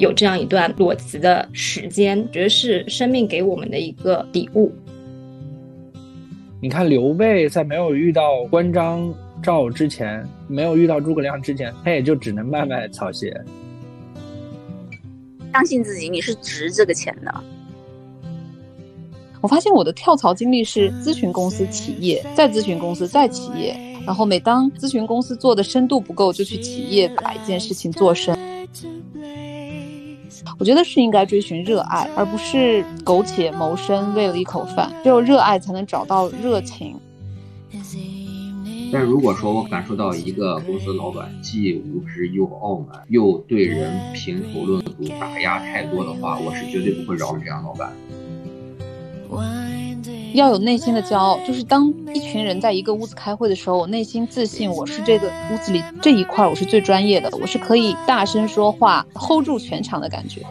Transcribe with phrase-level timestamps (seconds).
[0.00, 4.72] 有这样一段裸辞的时间，觉得是生命给我们的一个礼物。
[6.58, 13.38] 你看刘备在没有遇到关张赵之前，没有遇到诸葛亮之前，他也就只能卖卖草鞋。
[15.52, 17.34] 相信自己，你是值这个钱的。
[19.42, 23.76] 我发现我的跳槽经历是咨询公司、企业，再咨询公司、再企业。
[24.06, 28.34] 然后每当咨询公司做的深度不够，就去企业把一件事情做深。
[30.58, 34.90] 我觉得是应该追寻热爱，而不是苟且谋生，为了一口饭。
[35.02, 36.96] 只有热爱，才能找到热情。
[38.92, 47.92] 但如果说我感受到一个公司老板既无知又傲慢，又对人评头论足、打压太多的话，我是绝对不会饶了这样老板。
[50.32, 60.42] 要有内心的骄傲，就是当一群人在一个屋子开会的时候，我内心自信，我是这个屋子里这一块我是最专业的，我是可以大声说话，hold 住全场的感觉。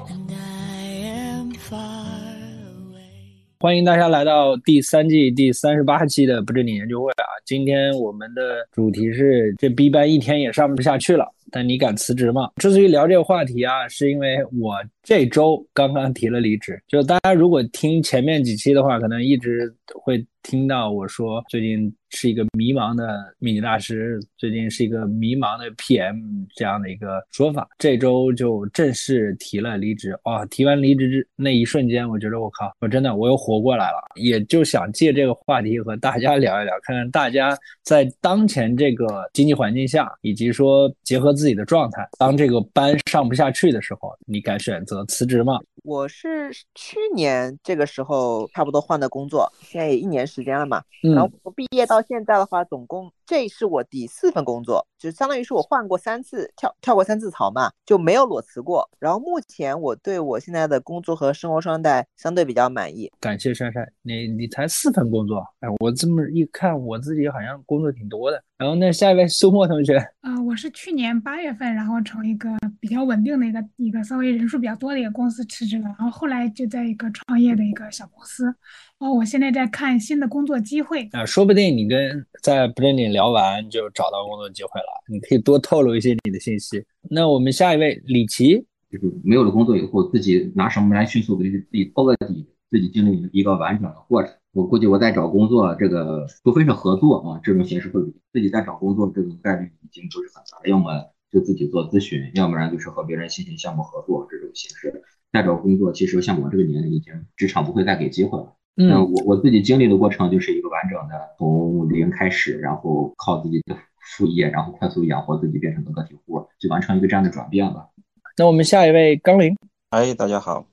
[3.61, 7.27] 欢迎大家来到第三季第三十八期的不正经研究会啊！
[7.45, 12.49] 今天我们的主题是这 B 班一天也上不下去了，但你敢辞职吗？
[12.55, 16.81] 之所以聊这个话题啊，是因为我这周刚刚提了离职。
[16.87, 21.93] 就大家如果听前面几期的话，可能一直会听到我说最近。
[22.09, 27.67] 是一个迷茫的秘籍大师，最近是一个迷茫的 PM 这样的一个说法。
[27.77, 30.45] 这周就正式提了离职啊！
[30.47, 33.97] 提完离职那一瞬间，我觉得我靠，我真的我又活过来了。
[34.15, 45.59] 也就想借这个话题和大家 聊一聊，看看大家在当前这个经济环境下，以及说结合自己的状态，当这个班上不下去的时候，你敢选择辞职吗？
[45.83, 50.83] 我是去年这个时候差不多换的工作，现在也一年时间了嘛。
[51.01, 58.89] 然后我毕业到到现在的话，总共这是我第四份工作，就相当于是我换过三次跳跳过三次槽嘛，就没有裸辞过。
[58.97, 63.07] 然后目前我对我现在的工作和生活状态相对比较满意。
[63.19, 68.43] 感谢珊珊，你你才四份工作，哎，我这么一看，我自己好像工作挺多的。
[68.57, 72.49] 然后那下一位苏墨同学，啊，我是去年八月份，然后从一个
[72.79, 78.53] 比较稳定的一个一个稍微人数比较多的一个公司辞职了，然后后来就在一个创业的一个小公司。
[78.97, 84.87] 哦，我现在在看新的工作机会啊，说不定你跟在 b r e n d n 聊完就找到工作机会了。
[85.11, 86.81] 你可以多透露一些你的信息。
[87.09, 94.31] 那我们下一位李琦，就是没有了工作以后，自己拿什么来迅速给自己掏个底，自己经历一个完整的过程。
[94.53, 100.69] 我估计我在找工作，这个除非是合作啊，这种形式会比自己在找工作这种概率已经不是很大了。
[100.69, 100.89] 要么
[101.29, 105.03] 就自己做咨询，要不然就是和别人进行项目合作这种形式。
[105.33, 108.55] 再找工作，其实像我这个年龄，已经职场不会再给机会了。
[108.77, 117.89] 嗯，我我自己经历的过程就是一个完整的从零开始，然后靠自己的副业，然后快速养活自己，变成个个体户，就完成一个这样的转变了。
[118.37, 119.57] 那我们下一位刚林，
[119.89, 120.65] 哎，大家好，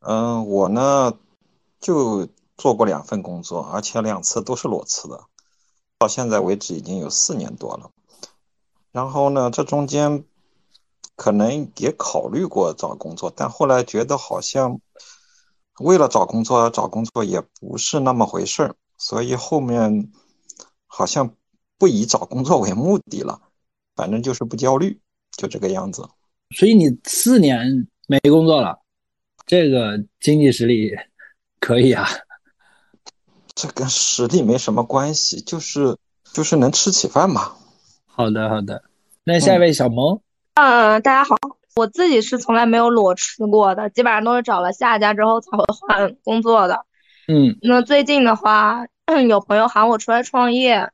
[0.00, 1.18] 嗯，我呢
[1.78, 2.26] 就
[2.56, 5.20] 做过两份工作，而且两次都是裸辞的，
[5.98, 7.90] 到现在为止已经有四年多了。
[8.92, 10.24] 然后呢，这中间
[11.14, 14.80] 可能也考虑过找工作，但后来觉得好像。
[15.78, 20.10] 为了找工作找工作也不是那么回事儿，所以后面
[20.86, 21.34] 好像
[21.78, 23.40] 不以找工作为目的了，
[23.94, 25.00] 反正就是不焦虑，
[25.36, 26.08] 就这个样子。
[26.54, 28.78] 所以你四年没工作了，
[29.46, 30.92] 这个经济实力
[31.60, 32.06] 可以啊？
[33.54, 35.96] 这跟实力没什么关系，就是
[36.32, 37.54] 就是能吃起饭嘛。
[38.06, 38.84] 好的好的，
[39.24, 40.20] 那下一位小萌。
[40.54, 41.36] 嗯，大家好。
[41.74, 46.86] 我自己是从来没有裸辞过的，基本上都是找了下家之后才会换工作的。
[47.28, 48.86] 嗯，那最近的话，
[49.28, 50.90] 有朋友喊我出来创业，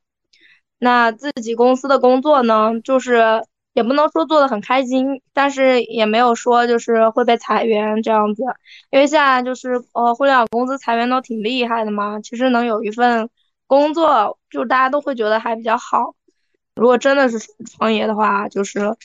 [0.78, 3.44] 那自己公司的工作呢，就是
[3.74, 8.42] 也不能说做的很开心，但是也没有说就是会被裁员这样子，
[8.90, 12.20] 因为现在就是呃，互联网公司裁员都挺厉害的嘛。
[12.20, 13.28] 其实能有一份
[13.66, 16.14] 工作，就大家都会觉得还比较好。
[16.76, 17.38] 如果真的是
[17.76, 18.96] 创业的话，就是。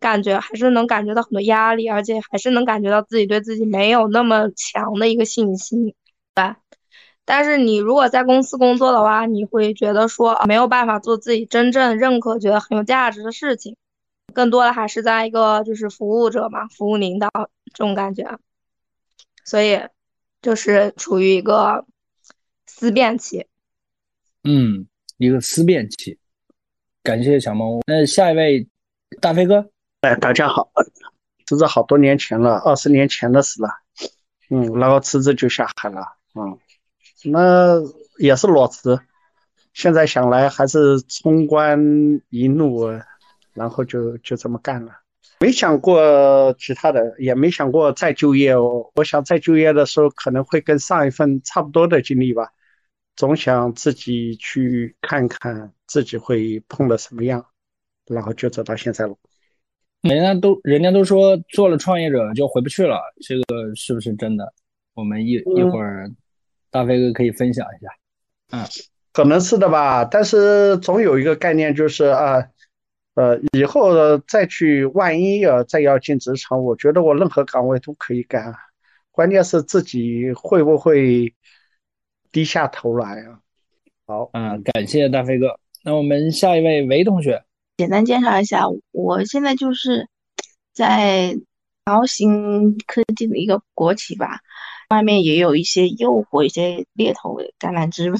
[0.00, 5.92] 感觉还是能感觉到很多压力，而且还是能感觉到自己对自己没有那么强的一个信心，
[6.38, 6.54] 对。
[7.24, 13.76] 但是你如果在公司工作的话，你会觉得说没有办法做自己真正认可、觉得很有价值的事情，
[14.32, 17.28] 更多的还是在一个就是服务者嘛，服务领导
[17.74, 18.38] 这种感觉，
[19.44, 19.78] 所以
[20.40, 21.84] 就是处于一个
[22.66, 23.46] 思辨期。
[24.44, 24.86] 嗯，
[25.18, 26.18] 一个思辨期。
[27.02, 28.66] 感谢小萌，那下一位
[29.20, 29.70] 大飞哥。
[30.00, 30.70] 哎，大家好，
[31.44, 33.68] 这是好多年前了，二十年前的事了。
[34.48, 36.17] 嗯，然后辞职就下海了。
[36.38, 36.58] 嗯，
[37.24, 37.82] 那
[38.18, 39.00] 也是裸辞。
[39.72, 41.78] 现在想来还是冲冠
[42.30, 42.86] 一怒，
[43.54, 44.92] 然后就就这么干了。
[45.40, 48.56] 没想过其他的，也没想过再就业。
[48.56, 52.50] 我我想再就业的时候，可能会跟上一份差不多的经历吧。
[53.16, 57.44] 总想自己去看看自己会碰到什么样，
[58.06, 59.16] 然后就走到现在了。
[60.02, 64.52] 人家都人家都说做了创业者就回不去了，这个是不是真的？
[64.94, 66.08] 我们一一会儿
[66.70, 67.90] 大飞哥可以分享一下。
[68.50, 68.64] 嗯，
[69.12, 72.48] 可能是的吧，但是总有一个概念就是啊。
[73.14, 78.54] 呃，以后再去，万一要再要进职场，我觉得我任何岗位都可以干，
[79.10, 81.34] 关键是自己会不会
[82.30, 83.40] 低下头来啊？
[84.06, 85.58] 好，嗯，感谢大飞哥。
[85.82, 87.42] 那我们下一位韦同学，
[87.78, 90.08] 简单介绍一下，我现在就是
[90.72, 91.36] 在
[91.84, 94.38] 高新科技的一个国企吧，
[94.88, 98.12] 外面也有一些诱惑，一些猎头橄榄枝，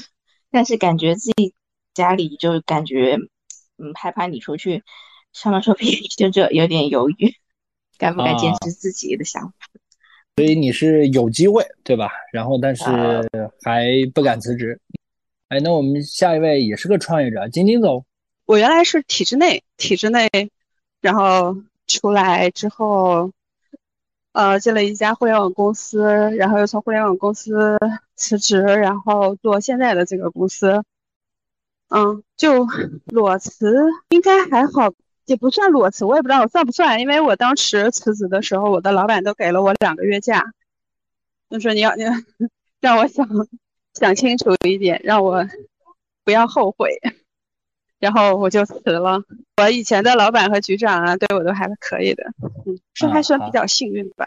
[0.51, 1.53] 但是感觉自己
[1.93, 3.17] 家里就感觉。
[3.81, 4.83] 嗯，害怕你出去
[5.31, 7.33] 上了手皮，就这有点犹豫，
[7.97, 9.53] 该不该坚持自己的想法？
[10.35, 12.11] 所以你是有机会对吧？
[12.33, 12.83] 然后但是
[13.63, 14.77] 还不敢辞职。
[15.47, 18.05] 哎，那我们下一位也是个创业者，晶晶总。
[18.45, 20.29] 我原来是体制内，体制内，
[20.99, 21.55] 然后
[21.87, 23.31] 出来之后，
[24.31, 26.03] 呃，进了一家互联网公司，
[26.37, 27.77] 然后又从互联网公司
[28.15, 30.83] 辞职，然后做现在的这个公司。
[31.89, 32.67] 嗯，就
[33.07, 33.75] 裸辞
[34.09, 34.93] 应该还好，
[35.25, 40.53] 也不算裸辞，我也不知道我算不算，因为我当时辞职的时候，我的老板都给了我两个月假，
[41.49, 42.03] 就说你要你
[42.79, 43.27] 让我想
[43.95, 45.47] 想清楚一点，让我
[46.23, 46.99] 不要后悔，
[47.99, 49.21] 然后我就辞了。
[49.57, 52.23] 我以前的老板和局长啊，对我都还是可以的，
[52.65, 54.25] 嗯，是还算比较幸运吧。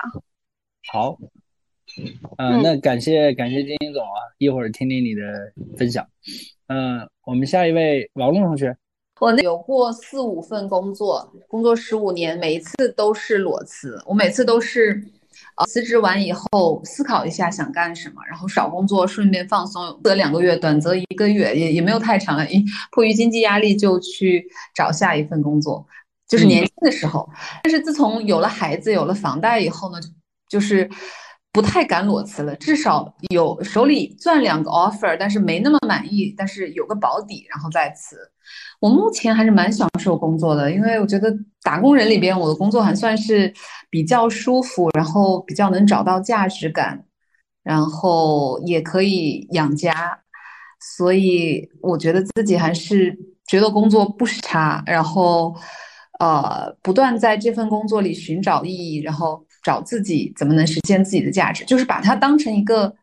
[0.90, 1.18] 好，
[2.36, 5.22] 嗯，那感谢感谢金英总啊，一会儿听听你的
[5.76, 6.06] 分享。
[6.68, 8.76] 嗯，我们下一位王璐同学，
[9.20, 14.02] 我有过四五份工作，工作十五年，每一次都是裸辞。
[14.06, 15.02] 我每次都是，
[15.56, 22.48] 呃，辞职完以后思考一下想干什么，然后少工作，顺便放松，得两个月，短则一个月，也也没有太长了。
[22.50, 25.86] 因迫于经济压力，就去找下一份工作，
[26.28, 27.28] 就是年轻的时候。
[27.62, 29.98] 但是自从有了孩子，有了房贷以后呢，
[30.48, 30.88] 就是。
[31.52, 38.16] 不太敢裸辞了，至少有手里攥两个 offer，但是没那么满意，但是有个保底，然后再辞。
[38.80, 41.30] 我目前还是蛮享受工作的，因为我觉得
[41.62, 43.52] 打工人里边，我的工作还算是
[43.90, 47.04] 比较舒服，然后比较能找到价值感，
[47.62, 50.18] 然后也可以养家，
[50.96, 53.14] 所以我觉得自己还是
[53.46, 55.54] 觉得工作不差，然后
[56.18, 59.44] 呃，不断在这份工作里寻找意义，然后。
[59.62, 62.94] 找自己怎么能实现自己的价值，就是把它当成一个，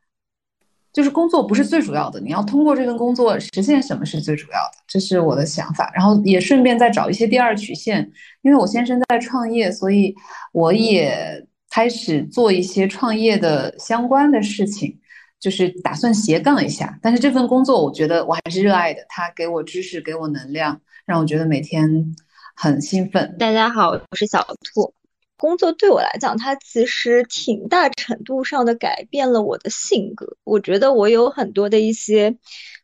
[0.92, 5.92] 就是工作不是最主要的，你要通过这份工作实现什么是最主要的，这是我的想法。
[5.96, 8.12] 然后也顺便再找一些第二曲线，
[8.42, 10.14] 因为我先生在创业，所以
[10.52, 15.00] 我也开始做一些创业的相关的事情，
[15.40, 17.00] 就是打算斜杠一下。
[17.02, 22.14] 但是这份工作我觉得我还是热爱的，它给我知识，给我能量，让我觉得每天
[22.56, 23.38] 很兴奋。
[23.38, 24.99] 大家好，我是小兔。
[25.40, 30.36] 工作对我来讲，它其实挺大程度上的改变了我的性格。
[30.44, 32.38] 我觉得我有很多的一些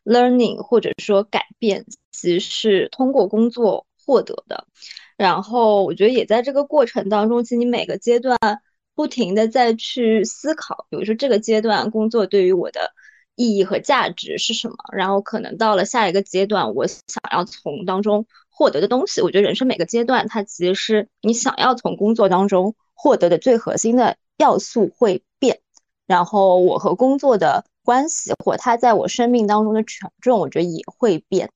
[0.04, 4.66] learning 或者说改变，其实是通过工作获得的。
[5.18, 8.38] 然后我觉得也在这个过程当中，其实你每个阶段
[8.94, 12.92] 不停的在去思考，比如说这个阶段工作对于我的
[13.34, 14.76] 意义和价值是什么。
[14.92, 18.26] 然后可能到了下一个阶段，我想要从当中。
[18.56, 25.60] 获得的东西，我觉得人生每个阶段，它其实是你想要从工作当中获得的最核心的要素会变。
[26.06, 31.50] 然后我和工作的关系，或它在我生命当中的权重，我觉得也会变。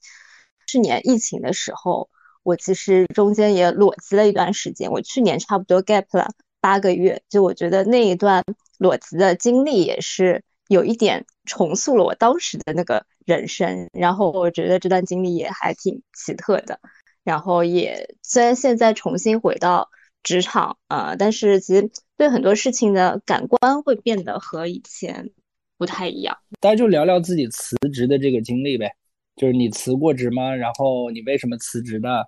[0.67, 2.11] 去年疫情的时候，
[2.43, 7.23] 我其实中间也裸辞了一段时间，我去年差不多 gap 了八个月。
[7.31, 8.45] 就我觉得那一段
[8.77, 13.07] 裸辞的经历，也是有一点重塑了我当时的那个。
[13.31, 16.81] 人生，然后我觉得这段经历也还挺奇特的，
[17.23, 19.89] 然后也虽然现在重新回到
[20.25, 25.31] 职场啊，但是其实对很多事情的感官会变得和以前
[25.79, 26.37] 不太一样。
[26.59, 28.91] 大家就聊聊自己辞职的这个经历呗，
[29.37, 30.53] 就是你辞过职吗？
[30.53, 32.27] 然后你为什么辞职的？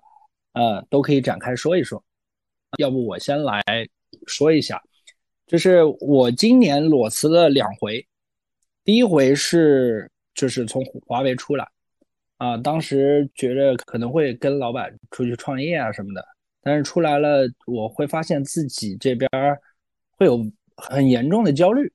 [0.53, 2.01] 呃，都可以展开说一说。
[2.77, 3.61] 要不我先来
[4.25, 4.81] 说一下，
[5.47, 8.07] 就是我今年裸辞了两回，
[8.85, 10.09] 第一回是。
[10.33, 11.67] 就是从华为出来，
[12.37, 16.25] 啊，当时觉得可能会跟老板出去创业啊什么的，
[16.61, 19.29] 但是出来了，我会发现自己这边
[20.17, 20.39] 会有
[20.77, 21.91] 很严重的焦虑，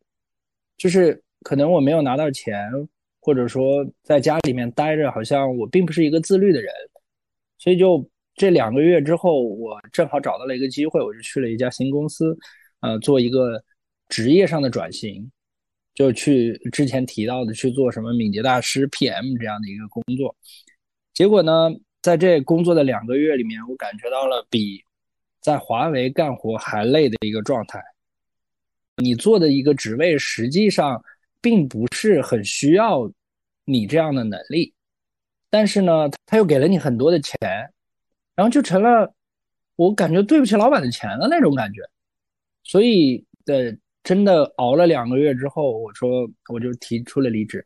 [0.77, 2.71] 就是可能我没有拿到钱，
[3.21, 6.73] 或者说在家里面待着，好像我并不是一个自律的人，
[7.59, 12.37] 所以就这两个月之后，我正好找到了一个机会，我就去了一家新公司，
[12.81, 13.63] 呃，做一个
[14.09, 15.29] 职业上的转型，
[15.99, 20.37] 就去之前提到的去做什么敏捷大师 PM 这样的一个工作。
[21.13, 24.81] 结果呢，在这工作的两个月里面，我感觉到了比
[25.41, 27.83] 在华为干活还累的一个状态。
[29.03, 31.03] 你做的一个职位，实际上
[31.41, 33.11] 并不是很需要
[33.65, 34.73] 你这样的能力，
[35.51, 37.37] 但是呢，他又给了你很多的钱，
[38.37, 39.13] 然后就成了
[39.75, 41.83] 我感觉对不起老板的钱的那种感觉。
[42.63, 47.65] 所以，的，真的熬了两个月之后，我说我就提出了离职。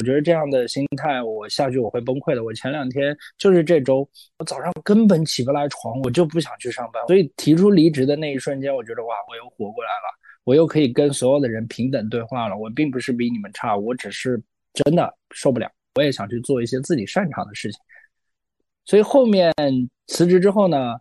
[0.00, 2.42] 我觉得这样的心态，我下去我会崩溃的。
[2.42, 4.08] 我前两天就是这周，
[4.38, 7.00] 我早上根本起不来床，我就不想去上班。
[7.06, 10.18] 所以提出离职的那一瞬间，我觉得哇，我又活过来了。
[10.42, 12.58] 我又可以跟所有的人平等对话了。
[12.58, 15.70] 我并不是比你们差，我只是真的受不了。
[15.94, 17.80] 我也想去做一些自己擅长的事情。
[18.84, 19.54] 所以后面
[20.08, 20.96] 辞职之后呢，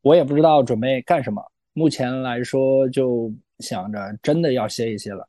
[0.00, 1.40] 我也不知道准备干什么。
[1.74, 5.26] 目前来说，就想着真的要歇一歇了。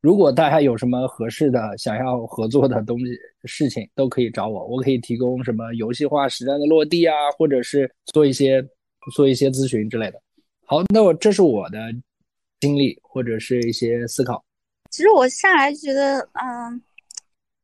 [0.00, 3.14] 如果大家有什么合适的想要合作的东西、
[3.44, 4.66] 事情，都可以找我。
[4.66, 8.66] 我可以提供什么游戏化实战的落地啊，或者是做一些
[9.12, 10.20] 做一些咨询之类的。
[10.64, 11.78] 好，那我这是我的。
[12.60, 14.44] 经历或者是一些思考。
[14.90, 16.82] 其实我下来觉得，嗯，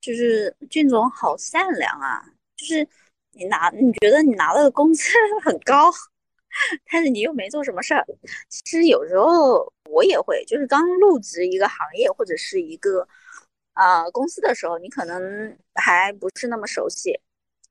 [0.00, 2.24] 就是俊总好善良啊。
[2.56, 2.88] 就是
[3.32, 5.12] 你拿你觉得你拿到的工资
[5.44, 5.92] 很高，
[6.90, 8.04] 但是你又没做什么事儿。
[8.48, 13.06] 其实有时候我也会，就是刚入职一个行业或者是一个
[13.72, 17.18] 啊公司的时候，你可能还不是那么熟悉，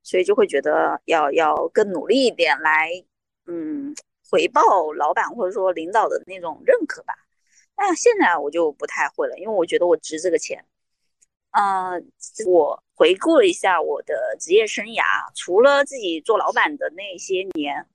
[0.04, 2.90] 所以就会觉得要要更努力一点来，
[3.48, 3.96] 嗯。
[4.28, 7.14] 回报老板或者说领导的那种认可吧，
[7.78, 10.66] 那现在我就不太会了，因为我觉得我值这个钱。
[11.52, 12.12] 嗯，
[12.48, 15.04] 我回顾了一下我的职业生涯，
[15.36, 17.88] 除了自己做老板的那些年，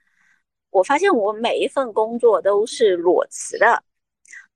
[0.71, 3.83] 我发现我每一份工作都是裸辞的。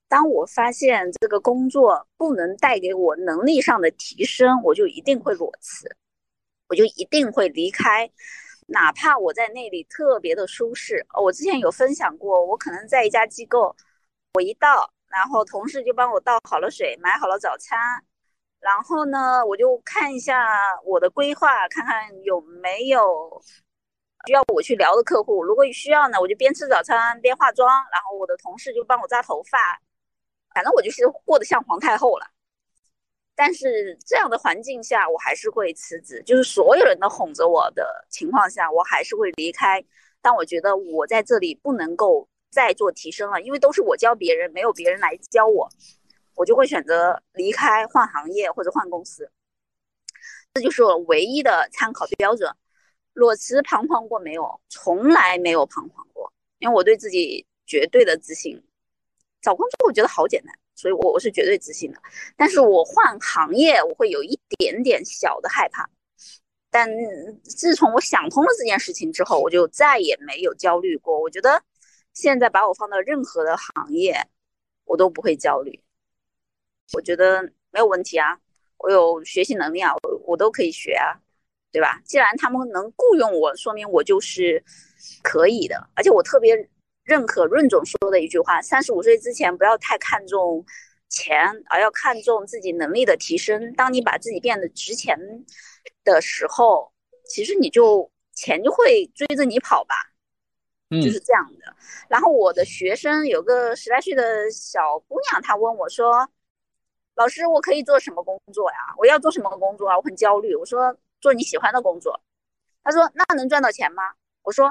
[0.09, 5.89] 当我发现这个工作不能带给我能力上的提升，我就一定会裸辞，
[6.69, 8.09] 我就一定会离开。
[8.67, 13.75] 哪怕我在那里特别的舒适，我之前有分享过，我可能在一家机构，
[14.35, 17.79] 我一到，然后同事就帮我倒好了水，买好了早餐，
[18.61, 20.47] 然后呢，我就看一下
[20.85, 23.43] 我的规划，看看有没有
[24.27, 29.81] 需要我去聊的客户，如果需要呢，我就边吃早餐边化妆，然后我的同事就帮我扎头发，
[30.55, 32.27] 反正我就是过得像皇太后了。
[33.37, 36.23] 但是这样的环境下，我还是会辞职。
[36.25, 39.85] 就是所有人都哄着我的情况下，我还是会离开。
[40.23, 45.69] 但我觉得我在这里不能够再做提升了，因为都是我教别人，没有别人来教我，
[46.37, 49.29] 我就会选择离开，换行业或者换公司。
[50.55, 52.49] 这就是我唯一的参考标准。
[53.15, 54.61] 裸辞彷徨过没有？
[54.69, 58.63] 从来没有彷徨过，因为我对自己绝对的自信。
[59.41, 60.55] 找工作我觉得好简单。
[60.77, 62.03] 所以，我我是绝对自信的，
[62.37, 65.89] 但是我换行业，我会有一点点小的害怕。
[66.69, 66.91] 但
[67.45, 71.17] 自从我想通了这件事情之后，我就再也没有焦虑过。
[71.21, 71.63] 我觉得
[72.13, 74.21] 现在把我放到任何的行业，
[74.85, 75.81] 我都不会焦虑。
[76.93, 77.41] 我觉得
[77.71, 78.41] 没有问题啊，
[78.79, 81.15] 我有学习能力啊，我我都可以学啊，
[81.75, 82.01] 对吧？
[82.07, 84.65] 既然他们能雇佣我，说明我就是
[85.23, 86.71] 可以的，而且我特别。
[87.05, 90.65] 认可润总说的一句话：三十五岁之前不要太看重
[91.11, 91.37] 钱，
[91.69, 93.75] 而要看重自己能力的提升。
[93.75, 95.15] 当你把自己变得值钱
[96.03, 96.91] 的时候，
[97.29, 99.95] 其实你就钱就会追着你跑吧，
[100.93, 101.77] 就是这样的。
[102.09, 106.27] 然后我的学生有个十来岁的小姑娘，她问我说
[107.17, 108.79] ：“老师，我可以做什么工作呀？
[108.97, 109.99] 我要做什么工作啊？
[109.99, 112.21] 我很焦虑。”我说：“做你喜欢的工作。”
[112.85, 114.03] 他说：“那能赚到钱吗？”
[114.45, 114.71] 我说。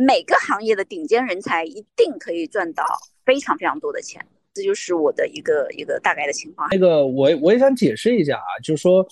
[0.00, 2.84] 每个行业的顶尖人才一定可以赚到
[3.24, 4.24] 非常非常多的钱，
[4.54, 6.68] 这就是我的一个一个大概的情况。
[6.70, 9.04] 那个我我也想解释一下啊，就是说，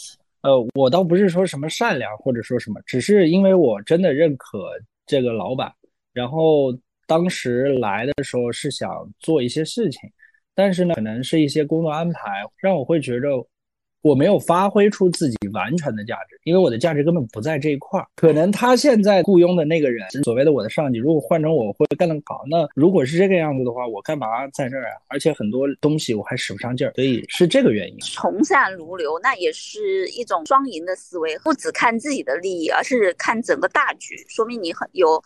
[0.43, 4.71] 呃，我倒不是说什么善良或者说什么，只是因为我真的认可
[5.07, 5.75] 这个老板，
[6.12, 6.73] 然后
[7.09, 8.88] 当时来的时候是想
[9.19, 10.09] 做一些事情，
[10.55, 13.45] 但是呢，可能是一些工作安排让我会觉着。
[14.07, 18.07] 我没有发挥出自己完全的价值，因为我的价值根本不在这一块儿。
[18.15, 22.45] 可能他现在雇佣的那个人，所谓的我的上级，如果换成我会干得好。
[22.49, 24.95] 那如果是这个样子的话，我干嘛在这儿啊？
[25.09, 27.99] 而且很多东西我还使不上劲儿，所以是这个原因。
[27.99, 35.21] 从善如流，那也是一种双赢的思维，不只看自己的利益，而是看整个大局，说明你很有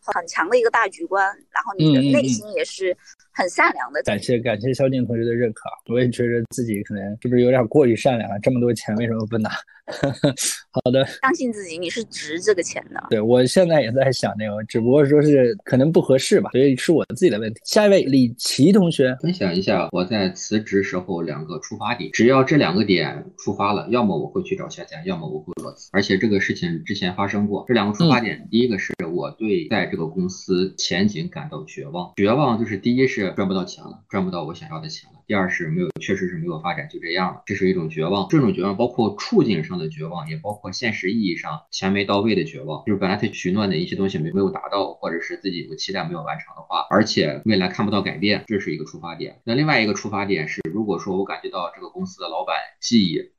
[0.00, 2.94] 很强的一个大局观，然后你的内心也是
[3.38, 4.02] 很善良的。
[4.02, 8.36] 感谢感谢肖静同学的认可，我也觉得自己可能是不是有点过于善良了？
[8.40, 9.50] 这么多钱为什么不拿？
[10.70, 13.02] 好的，相信自己，你是值这个钱的。
[13.10, 17.60] 对我现在也在想那个，只不过说是可能不合适吧，所以是我自己的问题。
[17.64, 25.88] 下一位李琦同学，分享一下我在辞职时候两个出发点，只要这两个点出发了，要么我会去找下家，要么我会裸辞。
[25.92, 27.64] 而且这个事情之前发生过。
[27.66, 35.17] 这两个出发点，第一个是我对在这个公司前景感到绝望，绝望就是第一是赚不到钱了，赚不到我想要的钱了。
[35.28, 38.26] 第二是没有，确实是没有发展，就这样了，这是一种绝望。
[38.30, 42.82] 这种绝望包括处境上的绝望，也包括现实意义上钱没到位的绝望。
[42.86, 49.38] 就是本来他许诺的一些东西没没有达到，或者是自己有期待没有完成的话，而且未来看不到改变，这是一个出发点。
[49.44, 53.32] 那另外一个出发点是，如果说我感觉到这个公司的老板既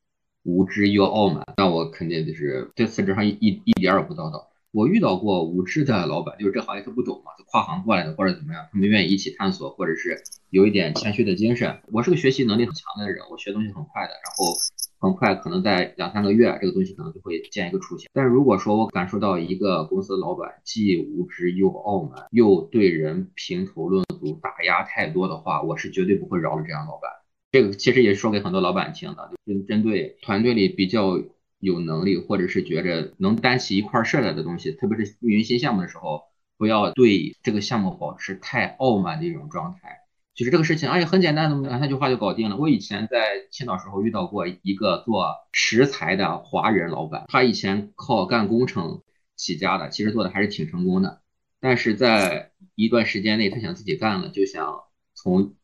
[0.43, 4.49] 无知又傲慢，那我肯定就是对辞职上一一一点也不叨叨。
[4.71, 10.21] 我遇到过无知的老板，就是这行业他不懂嘛，就跨行过来的或者怎么样，他们愿意一起探索，或者是
[10.51, 11.79] 有一点谦虚的精神。
[11.91, 14.53] 我是个学习能力很强的人，我学东西很快的，然后
[14.99, 18.07] 很快可能在两三个月，这个东西可能就会见一个雏形。
[18.13, 27.09] 但是如果说我感受到一个公司老板既无知又傲慢，又对人评头论足、打压太多的话，我是绝对不会饶了这样老板。
[27.51, 31.19] 这个其实也是说给很多老板听的，就针对团队里比较。
[31.59, 36.23] 有能力，或者是觉着能担起一块事儿来的东西，特别是运营新项目的时候，
[36.57, 39.97] 不要对这个项目保持太傲慢的一种状态。
[40.35, 42.55] 就是这个事情，哎呀，很简单的两三句话就搞定了。
[42.55, 49.01] 我以前在青岛时候遇到过一个做石材的华人老板，他以前靠干工程
[49.35, 51.21] 起家的，其实做的还是挺成功的。
[51.59, 55.55] 但是在一段时间内，他想自己干了，就想从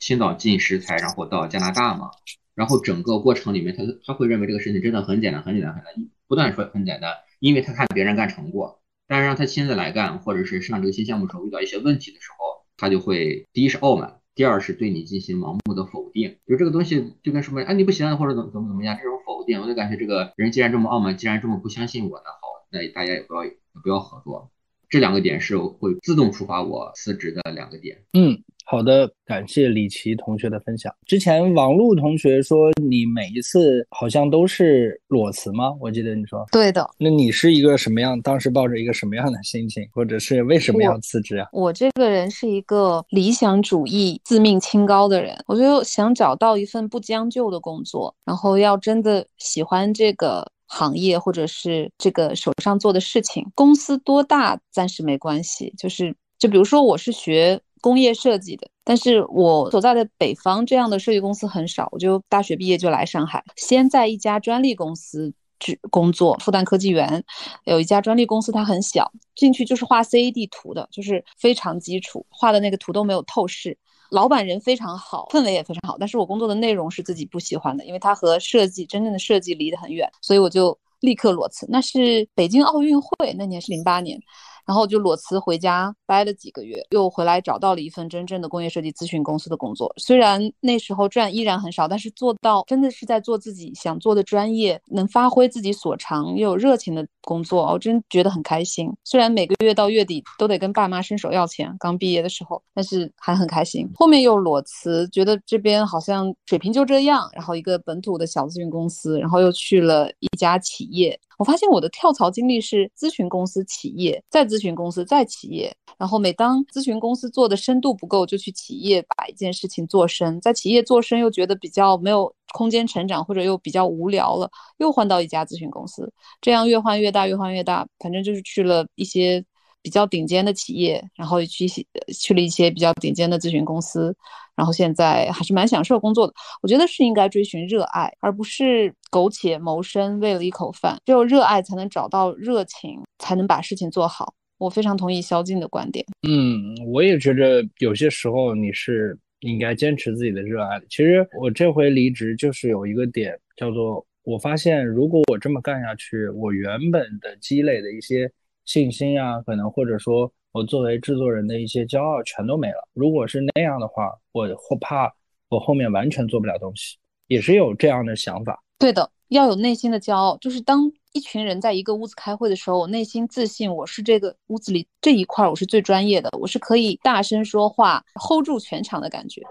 [0.00, 2.10] 青岛进石材，然后到加拿大嘛。
[2.54, 8.80] 然后整个过程里面，他他会认为这个事情真的很简单，很简单，很简单，不断说很简单，因为他看别人干成过。
[9.06, 16.38] 但是让他亲自来干，或者是上这个新项目的时候遇到一些问题的时候，他就会第一是傲慢，第二是对你进行盲目的否定。
[16.46, 22.38] 就这个东西就跟什么，哎你不行或者怎么怎么怎么样，这种否定，我就感觉这个人既然这么傲慢，既然这么不相信我，那好，
[22.70, 24.50] 那大家也不要也不要合作。
[24.88, 28.04] 这两个点是会自动触发我辞职的两个点。
[28.12, 28.42] 嗯。
[28.66, 30.92] 好的，感谢李琦同学的分享。
[31.06, 35.74] 之前王璐同学说你每一次好像都是裸辞吗？
[35.80, 36.88] 我记得你说对的。
[36.98, 38.20] 那你是一个什么样？
[38.22, 41.46] 当时抱着一个什么样的心情，或者是为什么要辞职啊？
[41.52, 55.74] 我这个人是一个理想主义、自命清高的人，我就想找到一份不将就的工作，然后要真的喜欢这个行业或者是这个手上做的事情，公司多大暂时没关系。
[55.76, 57.60] 就是就比如说我是学。
[57.84, 67.22] 工业设计的，但是我所在的北方这样的设计公司很少，我就大学毕业就来上海，先在一家专利公司去工作，复旦科技园，
[67.64, 73.76] 有一家专利公司，它很小，进去就是画 CAD 图的，就是非常基础，画的那个图都没有透视。
[74.10, 81.66] 老板人非常好，氛围也非常好，但是我工作的内容是自己不喜欢的，因为它和设计真正的设计离得很远，所以我就立刻裸辞。
[81.68, 84.18] 那是北京奥运会那年是零八年。
[84.66, 89.92] 然后就裸辞回家待了几个月，又回来找到了一份真正的工业设计咨询公司的工作。
[89.96, 98.90] 虽然那时候赚依然很少，但是做到真的是在做自己想做的专业，能发挥自己所长又有热情的工作，我真觉得很开心。
[99.04, 103.88] 虽然每个月到月底都得跟爸妈伸手要钱，刚毕业的时候，但是还很开心。
[103.94, 111.18] 后面又裸辞，觉得这边好像水平就这样，然后一个本土的小咨询公司，然后又去了一家企业。
[111.38, 115.74] 我发现我的跳槽经历是咨询公司、企业，再咨询公司、再企业。
[115.98, 120.40] 然后每当咨询公司做的深度不够，就去企业把一件事情做深。
[120.40, 126.12] 在企业做深又觉得比较没有空间成长，或者又比较无聊了，又换到一家咨询公司。
[126.40, 129.44] 这样越换越大，越换越大，反正就是去了一些
[129.84, 134.16] 比较顶尖的企业，然后去去了一些比较顶尖的咨询公司。
[134.56, 140.96] 然后现在还是蛮享受工作的，我觉得是应该追寻热爱，而不是苟且谋生，为了一口饭。
[141.04, 144.32] 只有热爱才能找到热情，才能把事情做好。
[144.56, 146.06] 我非常同意萧静的观点。
[146.26, 150.80] 嗯，我也觉得有些时候你是应该坚持自己的热爱。
[150.88, 158.30] 其实我这回离职就是有一个点，叫做我发现如果我这么干下去，我原本的积累的一些
[158.64, 160.32] 信心啊，可能或者说。
[160.54, 162.88] 我作为制作人的一些骄傲全都没了。
[162.92, 165.12] 如果是那样的话，我会怕
[165.48, 166.96] 我后面完全做不了东西，
[167.26, 168.62] 也是有这样的想法。
[168.78, 170.38] 对的，要有内心的骄傲。
[170.40, 179.42] 就是当一群人在一个屋子开会的时候，我内心自信，我是这个屋子里这一块我是最专业的，我是可以大声说话，hold 住全场的感觉。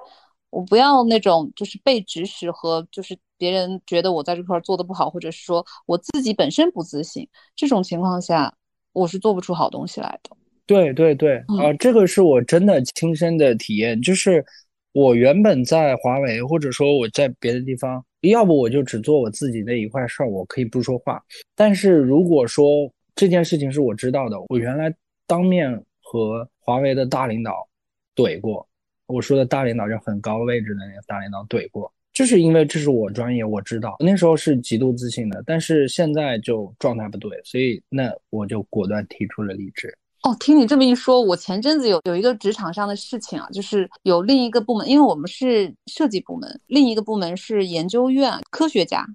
[0.51, 8.55] 我不要那种就是被指使和就是别人觉得我在这块做的不好，或者是说我自己本身不自信，这种情况下
[8.93, 10.35] 我是做不出好东西来的。
[10.65, 14.43] 对对对，啊，这个是我真的亲身的体验，就是
[14.93, 21.21] 我原本在华为，或者说我在别的地方，要不我就只做我自己那一块事儿，我可以不说话。
[21.53, 24.93] 但是如果说这件事情是我知道的，我原来
[25.27, 27.67] 当面和华为的大领导
[28.15, 28.65] 怼过，
[29.07, 31.91] 我说的大领导就很高位置的那个大领导怼过。
[32.13, 39.97] 就是因为这是我专业，我知道那时候是极度自信的，但是现在就状态不对，所以那我就果断提出了离职。
[40.21, 49.05] 哦，听你这么一说，我前阵子有有一个职场上的事情啊，就是有另一个部门，因为我们是设计部门，另一个部门是研究院科学家，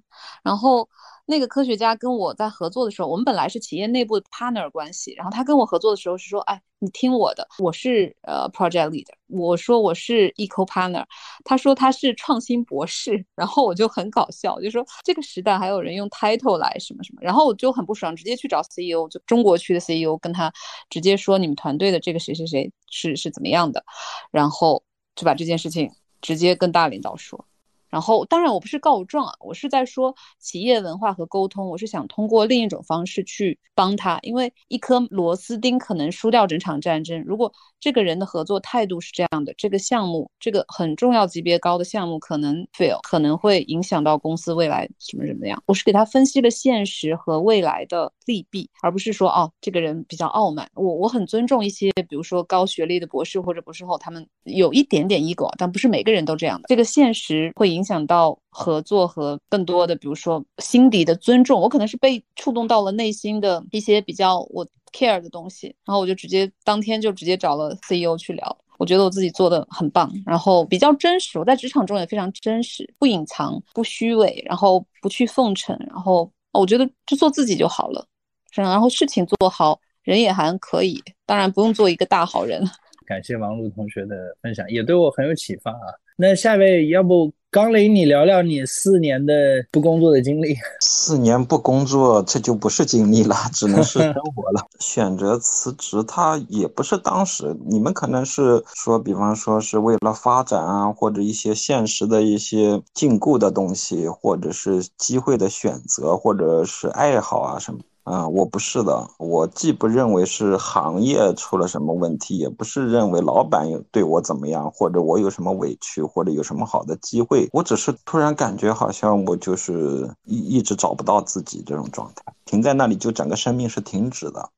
[0.43, 0.87] 然后。
[1.29, 5.13] 那个科学家跟我在合作的时候，我们本来是企业内部的 partner 关系。
[5.13, 11.05] 然后他跟我合作的时候是说：“哎，你听我的，我是呃 project leader。”我说我是 eco partner，
[11.43, 13.23] 他说他是创新博士。
[13.35, 17.19] 然后我就很搞笑，我就说这个时代还有人用 title 来什么什么。
[17.21, 20.51] 然后我就很不爽，直接去找 CEO，就中国区的 CEO，跟他
[20.89, 23.85] 直接说你们团队的这个谁谁谁是是怎么样的，
[24.31, 24.83] 然后
[25.15, 27.45] 就把这件事情直接跟大领导说。
[27.89, 31.67] 然后，当然我不是告状啊，我是在说企业文化和沟通。
[31.67, 37.21] 我是想通过另一种方式去帮他，因为一颗螺丝钉可能输掉整场战争。
[37.25, 45.61] 如果这个人的合作态度是这样的，这个项目，这个很重要级别高的项目可能 fail，可能会影响到公司未来什么什么样。
[45.65, 50.69] 我是给他分析了现实和未来的利弊，而不是说哦，这个人比较傲慢。
[50.75, 56.67] 我我很尊重一些，比如说高学历的博士或者博士后，他们有一点点 ego，但不是每个人都这样的。
[56.67, 57.78] 这个现实会影。
[57.79, 78.05] 影响到合作和更多的，比如说心底的尊重，我可能是被触动到了内心的一些比较我 care 的东西，然后我就直接当天就直接找了 CEO 去聊，我觉得我自己做的很棒，然后比较真实，我在职场中也非常真实，不隐藏，不虚伪，然后不去奉承，然后我觉得就做自己就好了，
[78.53, 82.61] 然后事情做好，人也还可以，当然不用做一个大好人。
[83.07, 85.89] 感谢王璐同学的分享，也对我很有启发啊。
[86.15, 89.33] 那下一位，要不刚雷你聊聊你四年的
[89.71, 90.55] 不工作的经历？
[90.81, 94.63] 四年不工作，这就不是经历了，只能是生活了。
[94.79, 107.79] 选择辞职，他也不是当时你们可能是说，比方说是为了发展啊，或者一些现实的一些禁锢的东西，或者是机会的选择，或者是爱好啊什么。
[108.03, 124.49] 啊，我不是的，我既不认为是行业出了什么问题，也不是认为老板有对我怎么样，或者我有什么委屈，或者有什么好的机会，我只是突然感觉好像我就是一一直找不到自己这种状态，停在那里就整个生命是停止的。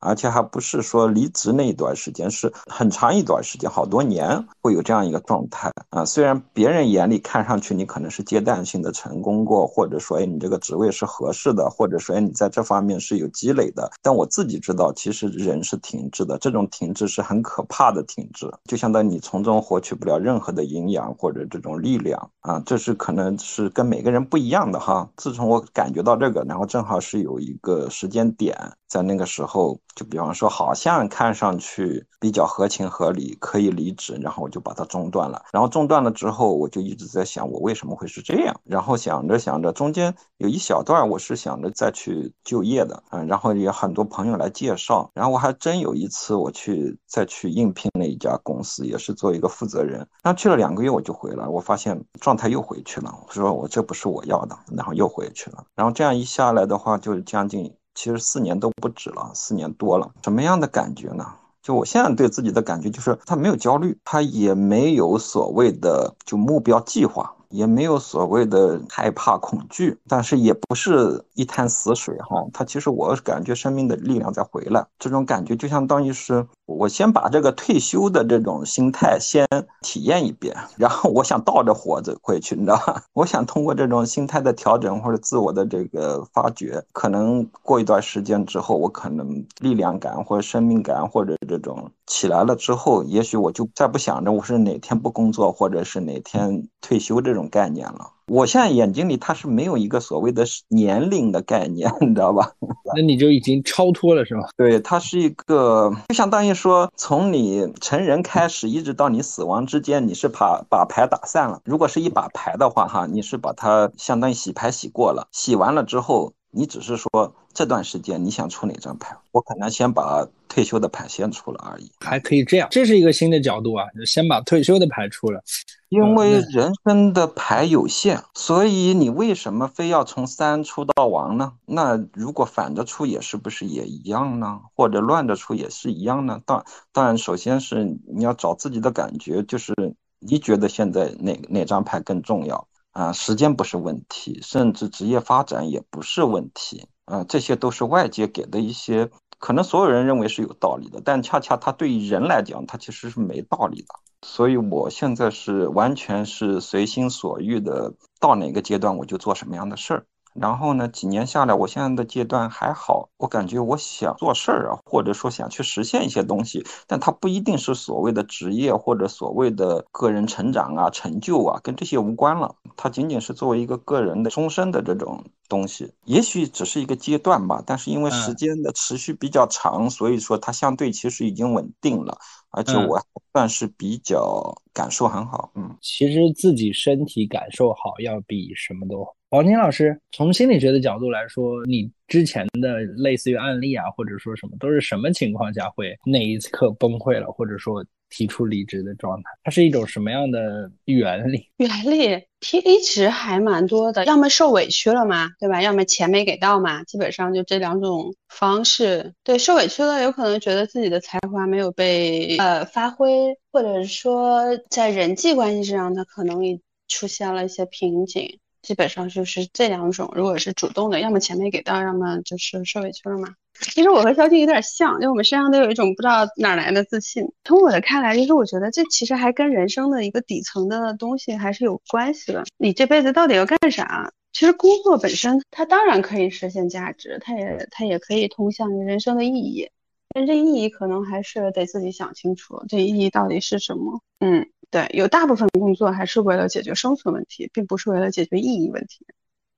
[0.00, 6.04] 而且还不是说离职那一段时间，是很长一段时间，好多年会有这样一个状态啊。
[6.04, 22.62] 虽然别人眼里看上去你可能是阶段性的成功过，或者说哎你这个职位是合适的，或者说哎你在这方面是有积累的，但我自己知道，其实人是停滞的，这种停滞是很可怕的停滞，就相当于你从中获取不了任何的营养或者这种力量啊。
[22.64, 25.08] 这是可能是跟每个人不一样的哈。
[25.16, 28.56] 自从我感觉到这个，然后正好是有一个时间点。
[28.90, 35.40] 在那个时候，就比方说，好像看上去比较合情合理，可以离职，然后我就把它中断了。
[35.52, 38.60] 然后中断了之后，我就一直在想，我为什么会是这样？
[38.64, 49.98] 然后想着想着，中间有一小段，我是想着再去就业的，嗯，然后有很多朋友来介绍，然后我还真有一次我去再去应聘了一家公司，也是做一个负责人。
[50.24, 53.14] 然后去了两个月，我就回来，我发现状态又回去了。
[53.24, 55.64] 我说我这不是我要的，然后又回去了。
[55.76, 57.72] 然后这样一下来的话，就将近。
[58.02, 61.26] 其实四年都不止了，四年多了，什么样的感觉呢？
[61.60, 67.30] 就我现在对自己的感觉，就是他没有焦虑，他也没有所谓的就目标计划。
[67.50, 72.46] 也没有所谓的害怕恐惧，但是也不是一潭死水哈。
[72.52, 76.46] 他其实我感觉生命的力量在回来，这种感觉就相当于是
[76.78, 79.46] 我先把这个退休的这种心态先
[79.82, 83.02] 体验一遍，然后我想倒着活着回去，你知道吧？
[83.12, 97.40] 我想通过这种心态的调整或者自我的这个发掘，可能过一段时间之后，我可能力量感或者生命感或者这种起来了之后，也许我就再不想着我是哪天不工作或者是哪天退休这种。
[97.50, 102.52] 概念了，我现在眼睛里它是没有一个所谓的年龄的概念， 你知道吧？
[102.94, 104.48] 那你就已经超脱了，是吧？
[104.56, 111.60] 对，它是一个，就相当于说，从你成人开始，一直到你死亡之间，你是把把牌打散了。
[111.64, 119.16] 如果是一把牌的话，哈，你是把它相当于洗牌洗过了，洗完了之后，你只是说这段时间你想出哪张牌？
[119.32, 121.90] 我可能先把退休的牌先出了而已。
[122.00, 125.42] 还可以这样，这是一个新的角度啊，就先把退休的牌出了。
[125.88, 131.54] 因为人生的牌有限，所以你为什么非要从三出到王呢？
[131.66, 134.60] 那如果反着出也是不是也一样呢？
[134.76, 136.40] 或者乱着出也是一样呢？
[136.46, 139.74] 当当然，首先是你要找自己的感觉，就是
[140.20, 143.12] 你觉得现在哪哪张牌更重要啊？
[143.12, 153.88] 时间不是问题，甚至职业发展也不是问题啊，这些都是外界给的一些，可能所有人认为是有道理的，但恰恰它对于人来讲，它其实是没道理的。
[154.22, 160.06] 所以，我现在是完全是随心所欲的，到哪个阶段我就做什么样的事儿。
[160.40, 172.54] 然后呢，几年下来，我现在的阶段还好，我感觉我想做事儿啊，或者说想去实现一些东西，但它不一定是所谓的职业或者所谓的个人成长啊、成就啊，跟这些无关了。
[172.74, 177.62] 它仅仅是作为一个个人的终身的这种东西，也许只是一个阶段吧。
[177.66, 182.16] 但是因为时间的持续比较长，所以说它相对其实已经稳定了。
[182.48, 182.98] 而且我
[183.32, 189.38] 算是比较感受很好，嗯，其实自己身体感受好要比什么都好。
[189.38, 197.84] 黄金老师从心理学的角度来说，你之前的类似于案例啊，或者说什么，都是什么情况下会那一刻崩溃了，或者说？
[198.12, 201.46] 提出离职的状态，它是一种什么样的原理？
[201.58, 205.62] 原理提离职还蛮多的，要么受委屈了嘛，对吧？
[205.62, 209.14] 要么钱没给到嘛，基本上就这两种方式。
[209.22, 218.40] 对，受委屈了，有可能觉得自己的才华没有被呃发挥，或者说在人际关系上，他可能也出现了一些瓶颈。
[218.62, 223.34] 基本上就是这两种，如果是主动的，要么钱没给到，要么就是受委屈了嘛。
[223.54, 227.30] 其实我和肖静有点像，就我们身上都有一种不知道哪来的自信。
[227.44, 232.44] 从我的看来，就是我觉得这其实还跟人生的一个底层的东西还是有关系的。
[232.56, 234.12] 你这辈子到底要干啥？
[234.32, 239.68] 其实工作本身它当然可以实现价值，它也它也可以通向人生的意义，
[240.14, 244.00] 但这意义可能还是得自己想清楚，这意义到底是什么？
[244.20, 249.06] 嗯，对，有大部分工作还是为了解决生存问题，并不是为了解决意义问题。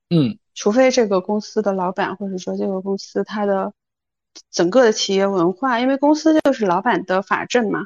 [0.09, 3.73] 嗯，除非这个公司的老板或者说这个公司它的。
[4.49, 7.85] 整个的企业文化，因为公司就是老板的法阵嘛，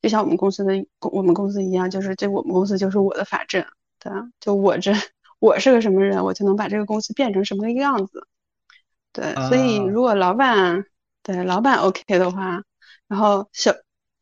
[0.00, 3.66] 就像我们公司的我们公司一样，就是这我们公司就是我的法阵，
[3.98, 4.92] 对啊，就我这
[5.40, 8.28] 我是个什么人，我就能把这个公司变成什么个样子，
[9.12, 10.84] 对，所以如果老板
[11.24, 12.62] 对老板 OK 的话，
[13.08, 13.72] 然后小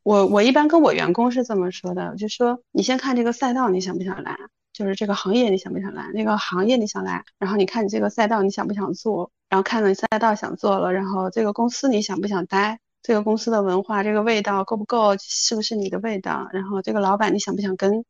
[0.07, 4.39] 我我一般跟我员工是这么说的，就说你先看这个赛道，你想不想来？
[4.73, 6.09] 就是这个行业你想不想来？
[6.15, 9.33] 那个行业你想来，然后你看你这个赛道你想不想做？
[9.49, 12.79] 然后看了赛道想做了，然后这个公司你想不想待？
[13.03, 15.17] 这个公司的文化这个味道够不够？
[15.19, 16.49] 是不是你的味道？
[16.53, 18.05] 然后这个老板你想不想跟？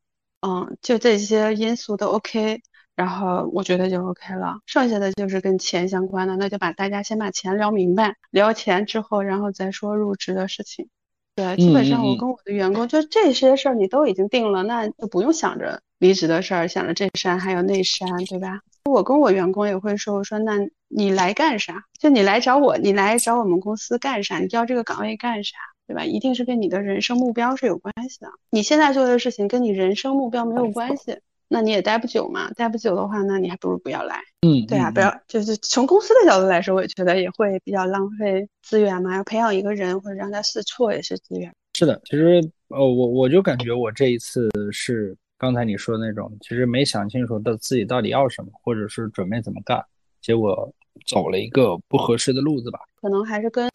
[0.46, 2.60] 嗯，就这些因素都 OK，
[2.94, 4.58] 然后我觉得就 OK 了。
[4.66, 10.90] 剩下的就是跟钱相关的，那就把大家先把钱聊明白，聊钱之后，然后再说入职的事情。
[11.36, 15.80] 对，基本上我跟我的员工就这些事儿你都已经定了，那就不用想着。
[15.98, 18.60] 离职的事儿，想着这山还有那山，对吧？
[18.84, 20.54] 我跟我员工也会说，我说那
[20.88, 21.84] 你来干啥？
[21.98, 24.38] 就你来找我，你来找我们公司干啥？
[24.38, 25.56] 你要这个岗位干啥？
[25.86, 26.04] 对吧？
[26.04, 28.28] 一定是跟你的人生目标是有关系的。
[28.50, 32.50] 你现在做的事情跟你人生目标没有关系，那你也待不久嘛。
[32.52, 34.20] 待不久的话，那你还不如不要来。
[34.42, 39.14] 嗯，对啊，不要就是从公司的角度来说，我觉得也会比较浪费资源嘛。
[39.16, 41.52] 要培养一个人或者让他试错也是资源。
[41.74, 45.16] 是的，其实呃，我我就感觉我这一次是。
[45.38, 49.84] 刚才你说的那种，其实没想清楚到自己到底要什么，或者是准备怎么干，
[50.22, 50.72] 结果
[51.06, 52.80] 走了一个不合适的路子吧。
[53.02, 53.68] 可能还是跟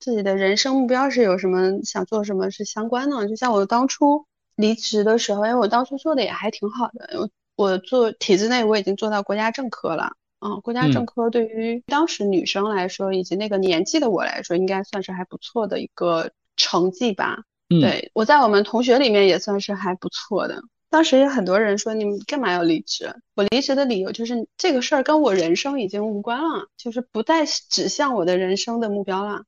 [0.00, 3.28] 自己的人生目标是有什么想做什么是相关的。
[3.28, 4.26] 就像我当初
[4.56, 10.12] 离职的时候，因为我当初做的也还挺好的，我我做体制内我已经做到国家正科了。
[10.40, 17.44] 嗯，国家政科对于当时女生来说，以及那个年纪的我来说，应该算是还不错的一个成绩吧。
[17.68, 20.62] 嗯对我在我们同学里面也算是还不错的。
[20.88, 29.42] 当时有很多人说：“你们干嘛要离职？”我离职的理由就是这个事儿跟我人生已经无关了，就是不再指向我的人生的目标了。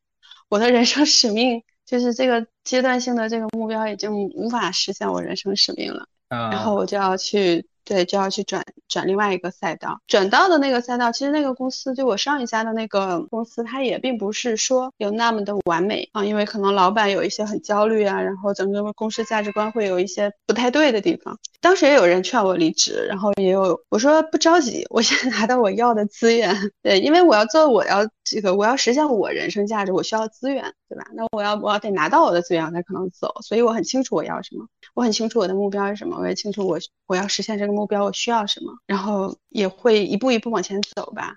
[0.49, 7.67] 我的人生使命就是这个阶段性的这个目标已经无法实现我人生使命了，然后我就要去。
[7.89, 21.39] 对，就要去转转另外一个赛道，转到的那个赛道，其实那个公司就我上一家的那个公司，它也并不是说有那么的完美啊，因为可能老板有一些很焦虑啊，然后整个公司价值观会有一些不太对的地方。
[21.63, 26.55] 当时也有人劝我离职，然后也有我说不着急，我先拿到我要的资源。
[26.83, 31.05] 对，因为我要做，我要这个，我要实现我人生价值，我需要资源，对吧？
[31.15, 37.79] 那我要我要得拿到我的资源我才可能走，所以我很清楚我要什么，我很清楚我的目标是什么，我也清楚我我要实现这个。
[37.79, 41.37] 目标我需要什么，然后也会一步一步往前走吧。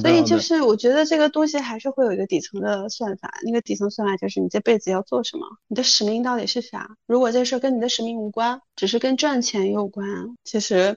[0.00, 6.96] 所以就是我觉得这个东西还是会有一个底层的算法，那个底层算法就是你这辈子要做什么，你的使命到底是啥？
[7.08, 10.96] 如果这事儿跟你的使命无关，只是跟赚钱有关，其实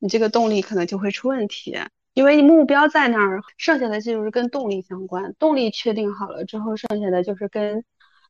[0.00, 1.78] 你这个动力可能就会出问题。
[2.16, 5.34] 因为你目标在那儿，剩下的就是跟动力相关。
[5.38, 7.84] 动力确定好了之后，剩下的就是跟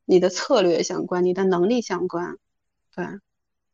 [0.05, 2.37] 你的策略相关，你的能力相关。
[2.96, 3.05] 对，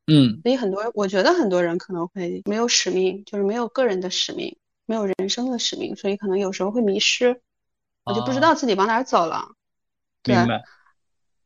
[0.07, 7.41] 嗯所以很多，我觉得很多人可能会没有使命，就是没有个人的使命，没有人生的使命，所以可能有时候会迷失，
[8.05, 9.53] 我就不知道自己往哪儿走了。
[10.23, 10.63] 对明白。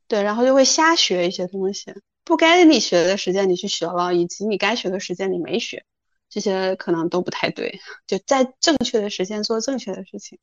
[0.09, 5.85] 对，然后就会瞎学一些东西，不该你学的时间你去学了，以及你该学的时间你没学，
[6.29, 7.79] 这些可能都不太对。
[8.07, 10.39] 就在正确的时间做正确的事情。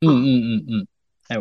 [0.00, 0.86] 嗯嗯嗯嗯，
[1.28, 1.36] 哎，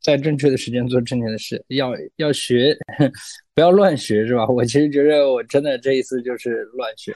[0.00, 2.76] 在正确的时间做正确的事，要要学，
[3.54, 4.46] 不要乱学，是吧？
[4.46, 7.14] 我其实觉得我真的这一次就是乱学。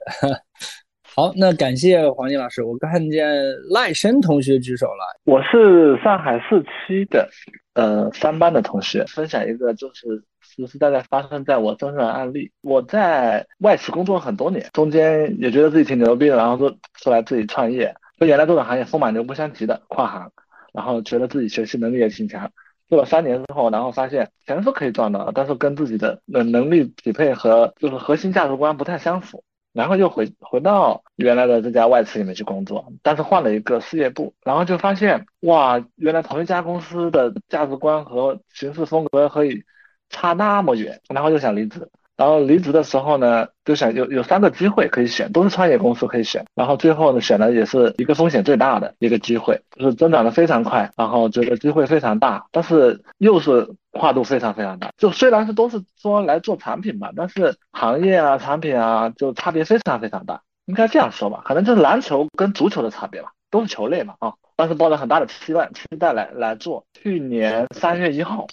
[1.02, 3.28] 好，那感谢黄金老师，我看见
[3.68, 5.20] 赖生同学举手了。
[5.24, 7.28] 我是上海四区的，
[7.74, 10.22] 呃，三班的同学，分享一个就是
[10.54, 12.50] 实实在在发生在我身上的案例。
[12.60, 20.30] 我在外企工作很多年，中间也觉得自己挺牛逼的，然后说出来自己创业，跟原来做的行业风马牛不相及的跨行，
[20.72, 22.50] 然后觉得自己学习能力也挺强。
[22.88, 29.44] 做了三年之后，然后发现钱是可以赚到的，但是跟自己的能能力匹配和就是核心价值观不太相符。
[29.72, 39.62] 然后又回回到原来的这家外企里面去工作，但是换了一个事业部，然后就发现哇，原来同一家公司的价值观和行事风格可以
[40.11, 41.88] 差那么远，然后就想离职。
[42.16, 46.44] 然后离职的时候呢，就想有有三个机会可以选，都是创业公司可以选。
[46.55, 54.90] 然后最后呢，选的也是一个风险最大的一个机会，就是增长的非常快，然后这个机会非常大，但是又是跨度非常非常大。
[54.99, 60.42] 就虽然是都是说来做产品吧，但是行业啊、产品啊，就差别非常非常大。
[60.66, 64.35] 应该这样说吧，可能就是篮球跟足球的差别吧，都是球类嘛啊。
[64.57, 66.85] 但是抱着很大的期待、期待来来做。
[66.92, 68.46] 去年三月一号，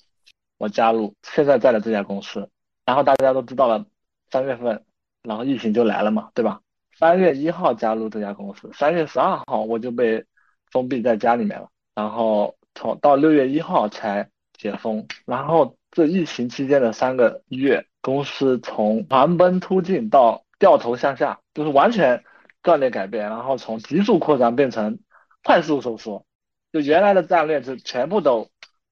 [0.57, 2.49] 我加入现在在的这家公司。
[2.85, 3.85] 然后大家都知道了，
[4.31, 4.83] 三月份，
[5.21, 6.61] 然后疫情就来了嘛，对吧？
[6.97, 10.25] 三月一号加入这家公司，三月十二号我就被
[10.71, 22.23] 封闭在家里面了，然后从到六月一号才解封，然后这疫情期间的三个月，公司从狂奔突进到掉头向下，就是完全
[22.63, 24.97] 战略改变，然后从急速扩张变成
[25.43, 26.25] 快速收缩，
[26.71, 28.49] 就原来的战略就全部都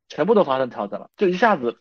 [0.10, 1.78] 全部都发生调整了，就一下子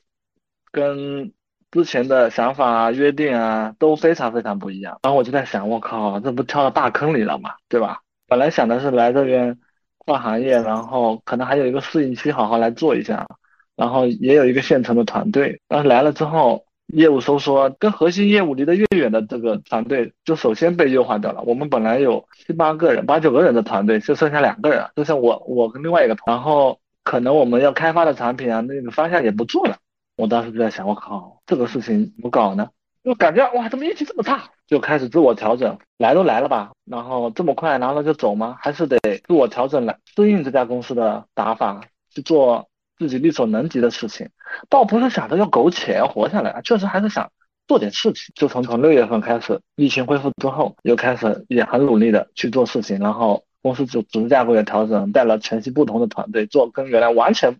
[0.71, 1.33] 跟。
[1.71, 7.99] 之前的想法啊、约定啊都非常非常不一样，然后我就在想，我靠，这不跳到大坑里了嘛，对吧？
[8.29, 9.59] 本来想的是来这边
[9.99, 13.27] 跨行业，然后可能还有一个适应期，好好来做一下，
[13.75, 15.61] 然后也有一个现成的团队。
[15.67, 21.43] 但是来了之后，业务收缩，跟核心业务离得越远的这个团队，就首先被优化掉了。
[21.43, 29.77] 我们本来有七八个人、八九个人的团队，就剩下两个人，就像我，我跟另外一个团，然后可能我们要开发的产品啊，那个方向也不做了。
[30.17, 32.71] 我当时就在想，我靠，这个事情怎么搞呢？
[33.05, 34.51] 就感觉哇，怎么运气这么差？
[34.67, 38.57] 就开始自我调整，来都来了吧，然后这么快拿了就走吗？
[38.59, 44.31] 还是得自我调整来适应这家公司的打法，去做自己力所能及的事情。
[44.71, 47.31] 倒不是想着要苟且要活下来，确实还是想
[47.69, 48.33] 做点事情。
[48.35, 57.57] 就从从六月份开始，疫情恢复之后，又开始也很努力的去做事情，然后公司组组织架构也调整，带了全新不同的团队，做跟原来完全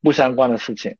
[0.00, 0.96] 不相关的事情。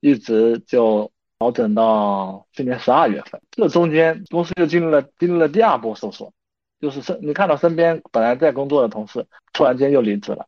[0.00, 6.32] 一直就调整到去年十二月份，这中间公司又经历了经历了第二波收缩，
[6.80, 10.46] 就是身你看到身边本来在工作的同事突然间又离职了，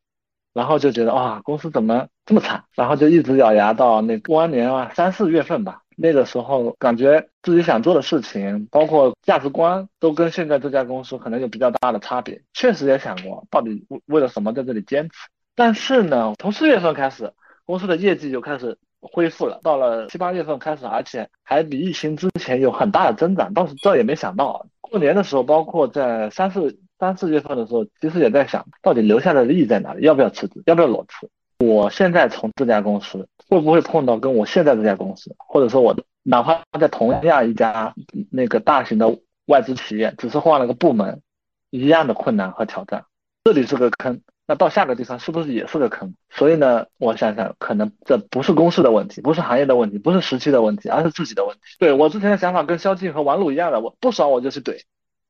[0.54, 17.32] 然后就觉得哇公司怎么这么惨，然后就一直咬牙到那过完年啊三四月份吧，那个时候感觉自己想做的事情，包括价值观都跟现在这家公司可能有比较大的差别，确实也想过到底为为了什么在这里坚持，但是呢从四月份开始
[17.64, 18.78] 公司的业绩就开始。
[19.04, 23.52] 恢复了，到了七八月份开始，而且还比疫情之前有很大的增长。
[23.52, 31.28] 当时这也没想到，过年的时候，包括在三四三四月份的时候，其实也在想到底留下的利益在哪里，要不要辞职，要不要裸辞。
[31.62, 37.94] 我现在从这家公司会不会碰到跟我现在这家公司，或者说我哪怕在同样一家
[38.30, 41.22] 那个大型的外资企业，只是换了个部门，
[41.70, 43.04] 一样的困难和挑战。
[43.44, 44.20] 这里是个坑。
[44.44, 46.14] 那到下个地方是不是也是个坑？
[46.28, 51.62] 所以呢，我想想，可能这不是公司的问题，不是行业的问题，不是时期的问题，而是自己的问题。
[51.78, 54.80] 对我之前的想法跟萧敬和王璐一样的，我不爽我就去怼，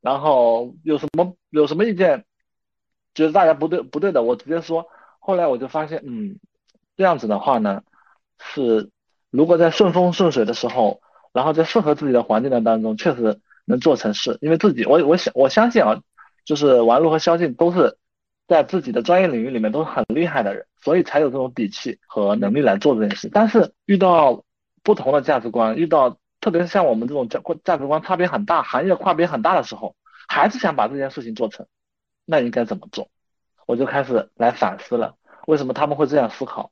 [0.01, 2.25] 然后有什么有什么意见，
[3.15, 4.87] 觉得大家不对不对的，我直接说。
[5.25, 6.41] 后来我就发现，嗯，
[6.97, 7.85] 这样子的话呢，
[8.41, 8.91] 是
[9.31, 11.01] 如果在顺风顺水的时候，
[11.33, 14.39] 然后在适合自己的环境的当中，确实能做成事。
[14.41, 16.03] 因为自己，我我想我相信啊，
[16.45, 17.97] 就是王璐和肖静都是。
[18.49, 23.31] 在自己的专业领域里面都是很厉害的人，所以才有这种底气和能力来做这件事。
[23.33, 24.45] 但是遇到
[24.83, 29.97] 不同的价值观，遇到特别是像我们这种价价值观差别很大、行业跨别很大的时候，
[30.29, 31.67] 还是想把这件事情做成，
[32.27, 33.09] 那应该怎么做？
[33.67, 36.71] 我就开始来反思了，为什么他们会这样思考？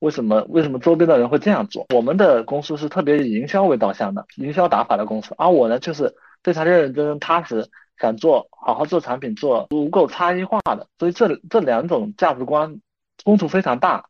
[0.00, 1.86] 为什么为什么周边的人会这样做？
[1.94, 10.86] 我们的公司是特别以营销为导向的，营销打法的公司，而我呢，就是非常认认真真、踏实，想做好好做产品，做足够差异化的。
[10.98, 12.80] 所以这这两种价值观
[13.18, 14.06] 冲突非常大。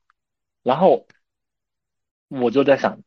[0.62, 1.07] 然后
[2.28, 3.01] 我就在想。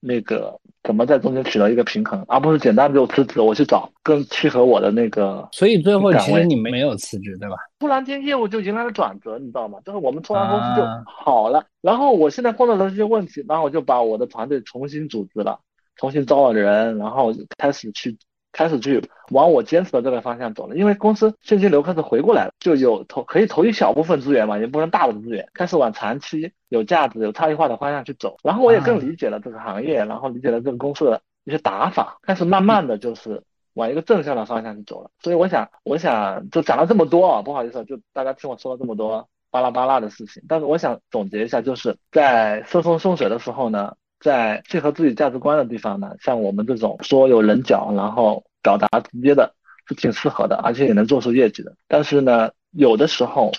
[0.00, 5.48] 那个怎么在中间取得一个平衡，而不是简单就辞职，我去找更契合我的那个。
[5.52, 7.56] 所以最后其实你没有辞职，对吧？
[7.78, 9.78] 突然间业务就迎来了转折，你知道吗？
[9.84, 15.58] 就是我们突然公司就好了，然后我现在碰到的这些问题，然后我就把我的团队重新组织了，
[15.96, 18.16] 重新招了人，然后开始去。
[18.52, 28.36] 开始去往我坚持的这个方向走了，因为公司现金流开始回过来了，就有投可以投一小部分资源嘛，也不能大的资源，开始往长期有价值、有差异化的方向去走。
[28.42, 33.42] 然后我也更理解了这个行业，然后理解了这个公司的一些打法，开始慢慢的就是
[33.74, 35.10] 往一个正向的方向去走了。
[35.20, 48.44] 所以我想，我想就讲了这么多啊，不好意思，就大家听我说了这么多巴拉巴拉的事情，但是我想总结一下，就是在顺风顺水的时候呢，在契合自己价值观的地方呢，像我们这种说有棱角，然后。
[48.60, 49.54] 表达直接的
[49.86, 51.76] 是挺适合的，而且也能做出业绩的。
[51.86, 53.52] 但是呢，有的时候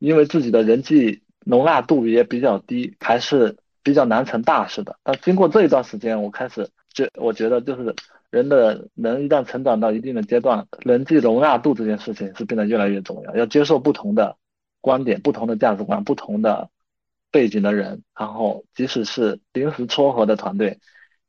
[0.00, 4.96] 因为自己的人际容纳度也比较低，还是比较难成大事的。
[5.04, 7.94] 但经过这一段时间，我开始就我觉得就是
[8.30, 13.36] 人的人一旦成长到一定的阶段，人际容纳度这件事情是变得越来越重要。
[13.36, 14.36] 要接受不同的
[14.80, 16.68] 观点、不同的价值观、不同的
[17.30, 20.78] 背景的人，然后即使是临时撮合的团队。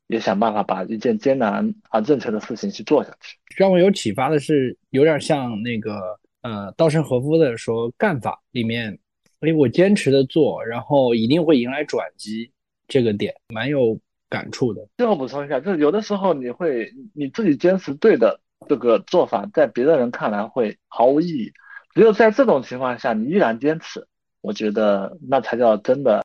[0.08, 3.38] 也想办法把一件艰难而正确的事情去做下去。
[3.56, 8.98] 让我有启发的是，有点像那个呃稻盛和夫的说干法里面，
[9.40, 12.52] 哎，我坚持的做，然后一定会迎来转机，
[12.88, 13.98] 这个点蛮有
[14.28, 14.86] 感触的。
[14.98, 18.38] 最后补充一下，就是有的时候你会你自己坚持对的
[18.68, 21.52] 这个做法，在别的人看来会毫无意义。
[21.94, 24.06] 只有在这种情况下，你依然坚持，
[24.42, 26.22] 我觉得那才叫真的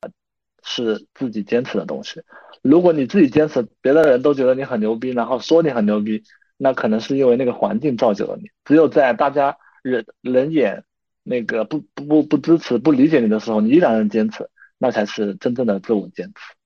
[0.61, 2.21] 是自己坚持的东西。
[2.61, 6.23] 如果你自己坚持，别的人都觉得你很牛逼，然后说你很牛逼，
[6.57, 8.49] 那可能是因为那个环境造就了你。
[8.65, 10.83] 只有在大家人人眼
[11.23, 16.56] 那个不不不不支持、不理解你的时候，你依然能坚持，那才是真正的自我坚持。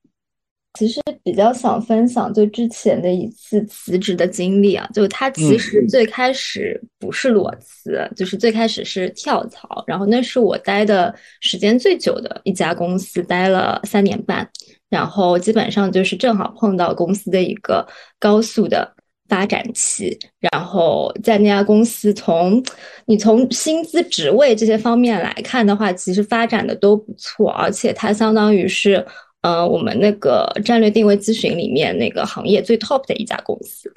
[0.78, 14.48] 其实比较想分享就之前的一次辞职的经历啊，就他其实最开始不是裸辞，就是最开始是跳槽，然后那是我待的时间最久的一家公司，待了三年半。
[14.88, 17.86] 然后基本上就是正好碰到公司的一个
[18.18, 18.90] 高速的
[19.28, 22.62] 发展期，然后在那家公司，从
[23.04, 29.06] 你从薪资、职位这些方面来看的话，其实发展的都不错，而且它相当于是。
[29.42, 33.92] 呃，我们那个战略定位咨询里面那个行业最 top 的一家公司，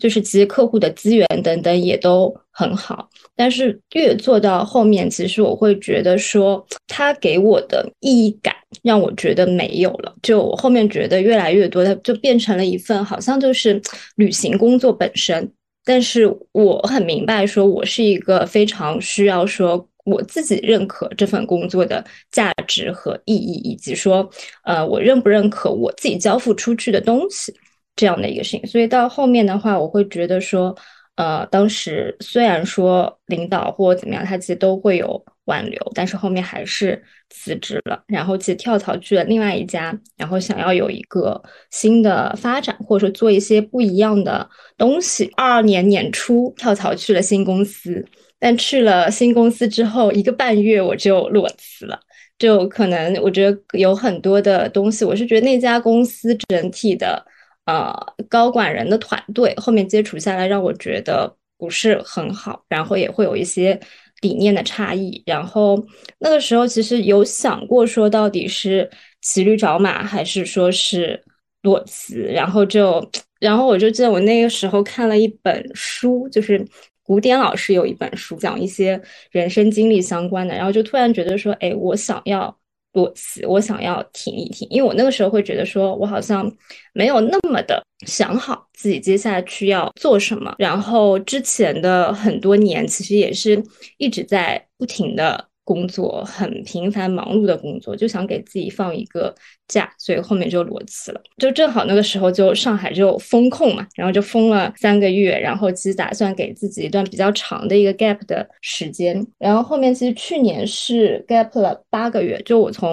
[0.00, 10.12] 就是其实客户的资源等等也都很好，但是越做到后面，其实我会觉得说，它给我的意义感让我觉得没有了。
[10.22, 13.80] 就我后面觉得越来越多，它就变成了一份好像就是
[14.16, 15.52] 旅行工作本身。
[15.84, 19.86] 但是我很明白，说我是一个非常需要说。
[20.10, 24.28] 我自己认可这份工作的价值和意义，以及说，
[24.64, 27.54] 呃，我认不认可我自己交付出去的东西
[27.96, 28.66] 这样的一个事情。
[28.66, 30.76] 所以到后面的话，我会觉得说，
[31.16, 44.48] 呃，当时虽然说领导或怎么样，他其实都会有挽留，但是后面还是辞职了，然后其实跳槽去了另外一家，然后想要有一个新的发展，或者说做一些不一样的
[44.78, 45.30] 东西。
[45.36, 48.04] 二二年年初跳槽去了新公司。
[48.40, 52.00] 但去了新公司之后，一个半月我就裸辞了。
[52.38, 57.22] 就可能我觉得有很多的东西，我是觉得那家公司整体的
[57.66, 57.94] 呃
[58.30, 63.78] 高管人的团队后面接触下来，让我觉得不是很好，然后也会有一些
[64.22, 65.22] 理念的差异。
[65.26, 65.86] 然后
[66.18, 68.88] 那个时候其实有想过说，到底是
[69.20, 71.22] 骑驴找马还是说是
[71.60, 72.22] 裸辞？
[72.22, 73.06] 然后就
[73.38, 76.66] 然后我就记得我那个时候看了一本书，就是。
[77.10, 79.02] 古典老师有一本书讲一些
[79.32, 82.56] 人生经历相关的，然后就突然觉得说，哎，我想要
[82.92, 86.48] 裸辞，我想要停一停，因为我那个时候会觉得说，我好像
[86.92, 93.60] 没有那么的想好自己接下去要做什么，然后之前的很多年其实也是
[93.96, 95.49] 一直在不停的。
[95.72, 99.32] 工作，很频繁忙碌的工作，就想给自己放一个
[99.68, 101.22] 假，所以后面就裸辞了。
[101.38, 112.92] 就正好那个时候就上海就封控嘛，然后就封了三个月，然后其实打算给自己一段比较长的一个 gap 的时间，然后后面其实去年是 gap 了八个月，就我从。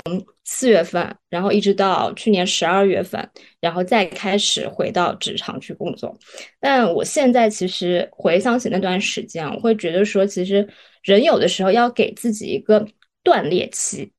[0.50, 6.18] 四月份，然后一直到去年十二月份，然后再开始回到职场去工作。
[6.62, 10.66] 但我现在其实回想起那段时间，我会觉得说，其实
[11.08, 12.86] 人有的时候要给自己一个
[13.24, 14.12] 断裂期，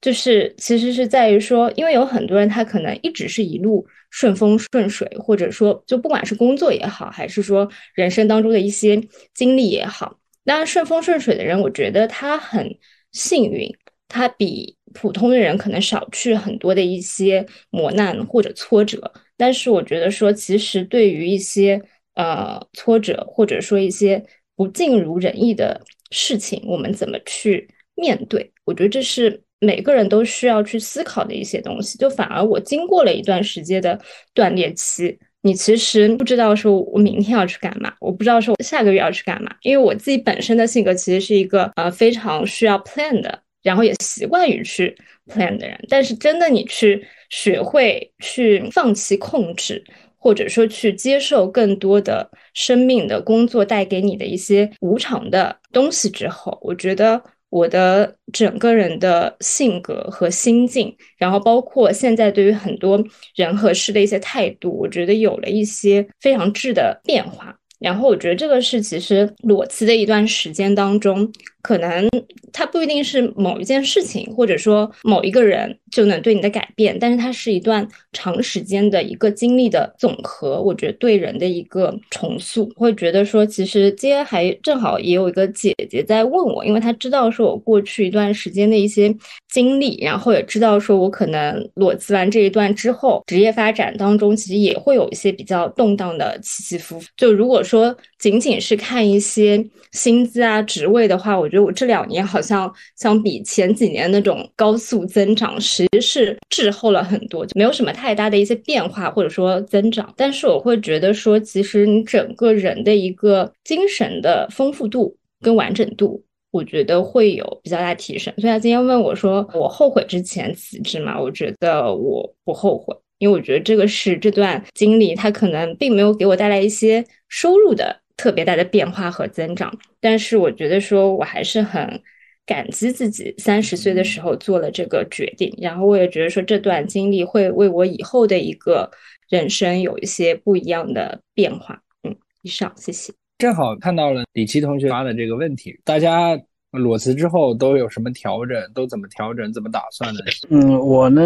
[0.00, 9.00] 就是其实是在于说，因为有很多人他可能一直是一路顺风顺水，或者说就不管是工作也好，还是说人生当中的一些
[9.34, 12.78] 经历也好，那顺风顺水的人，我觉得他很
[13.12, 13.74] 幸运，
[14.08, 14.76] 他比。
[14.94, 21.80] 普通的人可能少去很多的一些磨难或者挫折，但是我觉得说，其实对于一些
[22.14, 24.22] 呃挫折或者说一些
[24.54, 25.80] 不尽如人意的
[26.12, 28.52] 事情，我们怎么去面对？
[28.64, 31.98] 我觉得这是每个人都需要去思考的一些东西。
[31.98, 33.98] 就反而我经过了一段时间的
[34.32, 43.42] 断裂期，你其实不知道说我明天要去干嘛，我不知道说我下个月要去干嘛，因为我自己本身的性格其实是一个呃非常需要 plan 的。
[43.62, 44.92] 然后也习惯于去
[45.28, 47.00] plan 的人，但是真的你去
[47.30, 49.80] 学会去放弃控制，
[50.22, 57.20] 或者说去接受更多的生命的工作带给你的一些无常的东西之后，我觉得
[57.50, 63.04] 我的整个人的性格和心境，然后包括现在对于很多
[63.34, 67.54] 人和事的一些态度，我觉得有了一些非常质的变化。
[67.80, 71.28] 然后我觉得这个是其实裸辞的一段时间当中，
[71.62, 72.08] 可能
[72.52, 80.60] 它不一定是某一件事情，或者说某一个人就能对你的改变，但是它是一段长时间的一个经历的总和。
[80.60, 89.14] 我觉得对人的一个重塑，会觉得说，其实今天还正好也有一个姐姐在问我，因为她知道说我过去一段时间的一些
[89.48, 97.06] 经历，然后也知道说我可能裸辞完这一段之后，职业发展当中其实也会有一些比较动荡的起起伏伏。
[97.16, 110.14] 就如果说仅仅是看一些薪资啊、职位的话，我觉得我这两年好像相比前几年那种高速增长，其实是滞后了很多，就没有什么太大的一些变化或者说增长。
[110.16, 118.32] 但是我会觉得说，其实你整个人的一个精神的丰富度跟完整度，我觉得会有比较大提升。
[118.38, 121.20] 所以他今天问我说，我后悔之前辞职吗？
[121.20, 122.96] 我觉得我不后悔。
[123.18, 132.00] 因为我觉得这个是这段经历，它可能并没有给我带来一些收入的特别大的变化和增长，但是我觉得说我还是很
[132.46, 138.88] 感激自己三十岁的时候做了这个决定，然后我也觉得说这段经历会为我以后的一个
[139.28, 141.82] 人生有一些不一样的变化。
[142.04, 143.12] 嗯，以上，谢谢。
[143.38, 146.38] 正好看到了李琦同学发的这个问题，大家。
[146.78, 148.56] 裸辞之后都有什么调整？
[148.72, 149.52] 都怎么调整？
[149.52, 150.24] 怎么打算的？
[150.48, 151.22] 嗯，我呢，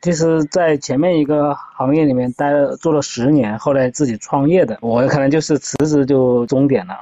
[0.00, 6.94] 其实，在前面一个行业里面待了做了十年，后来自己创业的，我可能就是辞职就终点了。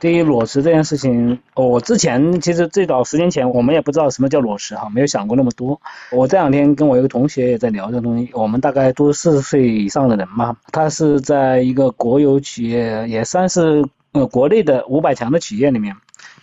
[0.00, 5.78] 对于裸辞这件事情，我之前其实最早十年前，我们也不知道什么叫裸辞哈，没有想过那么多。
[6.10, 15.94] 我这两天跟我一个同学也在聊这个东西，我们大概都四十岁以上的人嘛，他是在一个国有企业，也算是呃国内的五百强的企业里面。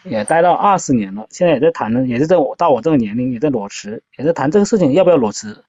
[0.09, 5.63] 也待了二十年了，现在也在谈呢，也是在我到我这个年龄也在裸辞，也在谈这个事情要不要裸辞，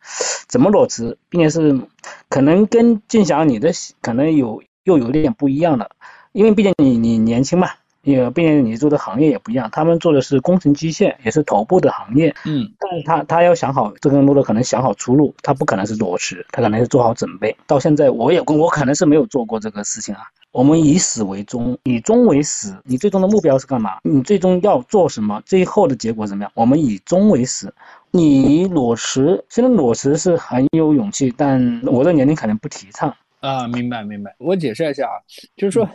[0.47, 1.81] 怎么裸辞，并且是
[2.29, 3.71] 可能跟静祥你的
[4.01, 5.91] 可能有又有点不一样了，
[6.33, 7.71] 因为毕竟你你年轻嘛，
[8.07, 17.55] 也并且你做的行业也不一样，他们做的是工程机械，也是头部的行业，嗯，但是他他要想好这个路的可能想好出路，他不可能是裸辞，他可能是做好准备。
[17.67, 20.21] 到现在我也我可能是没有做过这个事情啊。
[20.53, 22.75] 我们以始为终，以终为始。
[22.85, 23.99] 你最终的目标是干嘛？
[24.05, 25.43] 你最终要做什么？
[25.45, 26.53] 最后的结果怎么样？
[26.55, 27.75] 我们以终为始。
[28.11, 33.15] 你裸辞，虽然裸辞是很有勇气，但我的年龄可能不提倡。
[33.41, 34.35] 啊，明白明白。
[34.39, 35.17] 我解释一下啊，
[35.57, 35.89] 就是说，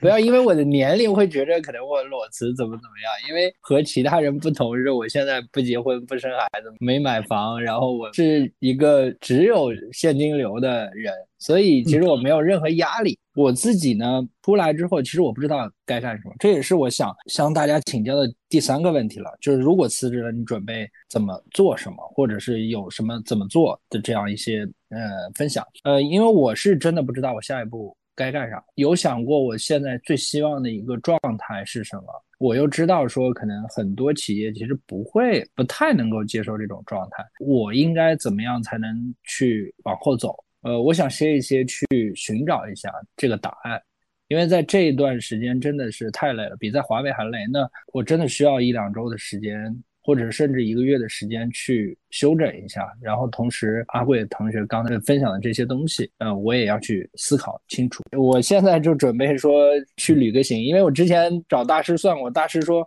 [0.00, 13.18] 不要因为我的年龄会觉得可能我裸辞怎么怎么样，因为和其他人不同是，我现在不结婚不生孩子，没买房，然后我是一个只有现金流的人，所以其实我没有任何压力。
[13.34, 25.66] 我自己呢出来之后，其实我不知道该干什么，这也是我想向大家请教的第三个问题了，就是如果辞职了，你准备怎么做什么，或者是有什么怎么做的这样一些呃分享。
[25.84, 32.04] 呃，因为我是真的不知道我下一步该干啥，有想过我现在最希望的一个状态是什么，
[32.38, 40.34] 我又知道说可能很多企业其实不会不太能够接受这种状态，我应该怎么样才能去往后走？
[40.62, 43.80] 呃，我想歇一歇，去寻找一下这个答案，
[44.28, 47.38] 因为在这一段时间真的是太累了，比在华为还累。
[47.52, 52.86] 那我真的需要一两周的时间或者甚至一个月的时间去休整一下。
[53.02, 58.02] 然后同时，阿贵同学刚才分享的这些东西，嗯，我也要去思考清楚。
[58.16, 62.86] 我现在就准备说去旅个行，因为我之前找大师算过，大师说。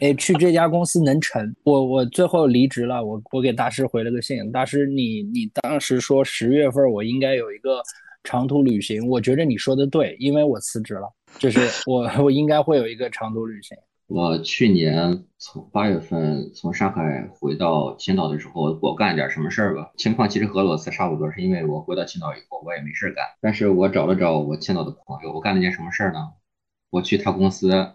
[0.00, 1.54] 哎，去这家公司能成？
[1.64, 7.80] 我我最后离职了，我我给大师回了个信，大师你你当时说十月份我应该有一个
[8.22, 13.74] 长途旅行，我觉得你说的对，因为我辞职了，就是我我应该会有一个长途旅行。
[14.06, 19.90] 我去年从八月份从上海回到青岛的时候，我干了点什么事儿吧？
[19.96, 26.32] 情况其实和裸辞差不多，是因为我回到青岛以后我也没事干，但是我找了找我青岛的朋友，我干了件什么事儿呢？
[26.90, 27.94] 我去他公司。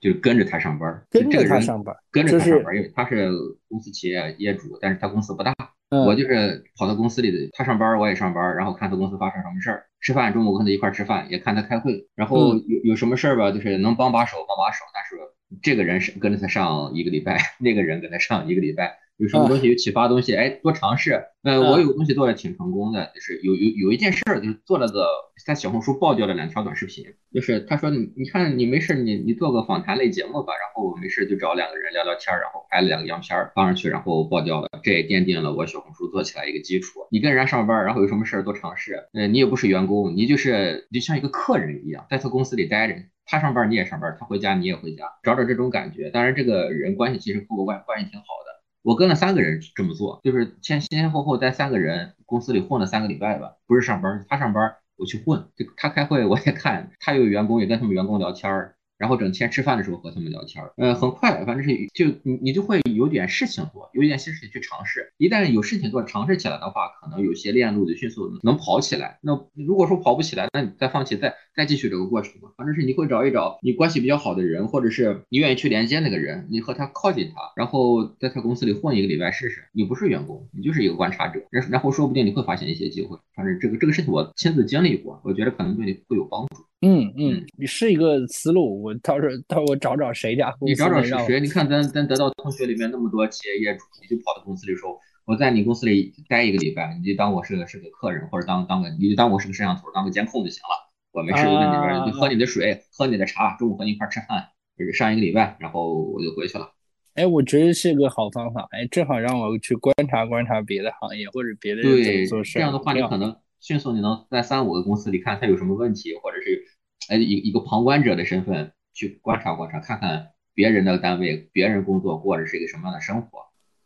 [0.00, 3.30] 就跟着他上班，跟着他上班，跟着他上班，因为他是
[3.70, 5.54] 公司企业业主，但是他公司不大，
[5.88, 15.16] 我就是跑到公司里的，他上班我也上班，然后看他公司发生什么事儿，吃饭中午跟他一块儿吃饭，也看他开会，然后有有什么事儿吧，就是能帮把手帮把手，但是
[15.62, 18.98] 这个人是跟着他上一个礼拜，那个人跟他上一个礼拜。
[19.16, 21.22] 有什么东西有启发东西，哎，多尝试。
[21.44, 25.06] 呃，我有个东西做的挺成功的，就是有有有一件事儿，就是做了个
[25.46, 27.04] 在小红书爆掉了两条短视频。
[27.32, 34.68] 就是他说你你看你没事你你做个访谈类节目吧，然后我没事就找两个人聊聊天，然后拍了两个样片放上去，然后爆掉了。
[34.82, 37.06] 这也奠定了我小红书做起来一个基础。
[37.12, 38.98] 你跟人家上班，然后有什么事儿多尝试。
[39.12, 42.96] 嗯，你也不是员工，你就是就像一个客人一样，在他公司里待着。
[43.26, 46.10] 他上班你也上班，他回家你也回家，找找这种感觉。
[46.10, 48.62] 当然，这个人关系其实和我关关系挺好的。
[48.82, 58.74] 我跟了三个人这么做，就是先先先后后在三个人公司里混了三个礼拜吧，不是上班，他上班我去混，就他开会我也看，他有员工也跟他们员工聊天儿。
[58.96, 65.12] 然后整天吃饭的时候和他们聊天儿，呃，很快，反正是就你你就会有点事情做，有点新事情去尝试。
[65.18, 69.18] 一旦有事情做，尝试起来的话，可能有些链路就迅速能跑起来。
[69.20, 72.50] 那如果说跑不起来，那你再放弃，再再继续这个过程嘛。
[72.56, 79.64] 反正是你会找一找你关系比较好的人，或者是你愿意去连接那个人，你和他靠近他，然后在他公司里混一个礼拜试试。
[79.72, 83.16] 你不是员工，你就是一个观察者，然然后说不定你会发现一些机会。
[83.34, 86.64] 反正这个这个事情我亲自经历过，我觉得可能对你会有帮助。
[86.86, 91.40] 嗯嗯，你是一个思路，我到时候到时候我找找谁家公司，你找找是谁？
[91.40, 100.93] 你看咱咱得到同学里面那么多企业业主，你就跑到公司里说，我在你公司里待一个礼拜，你就当我是个是个客人，或者当当个你就当我是个摄像头，当个监控就行了。
[101.14, 104.48] 我没事就在那边喝你的水，喝你的茶，中午和你一块吃饭，
[104.92, 106.70] 上一个礼拜，然后我就回去了。
[107.14, 112.58] 哎，我觉得是个好方法，哎，正好让我去观察观察别的行业或者别的人怎么做事。
[112.58, 116.64] 这样的话，你可能迅速你能在三五个公司里看他有什么问题，或者是。
[117.10, 123.40] 哎，一一个旁观者的身份去观察观察，看看别人的单位、别人工作过的是一个什么样的生活，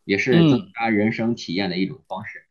[0.05, 2.45] 也是增加人生体验的一种方式。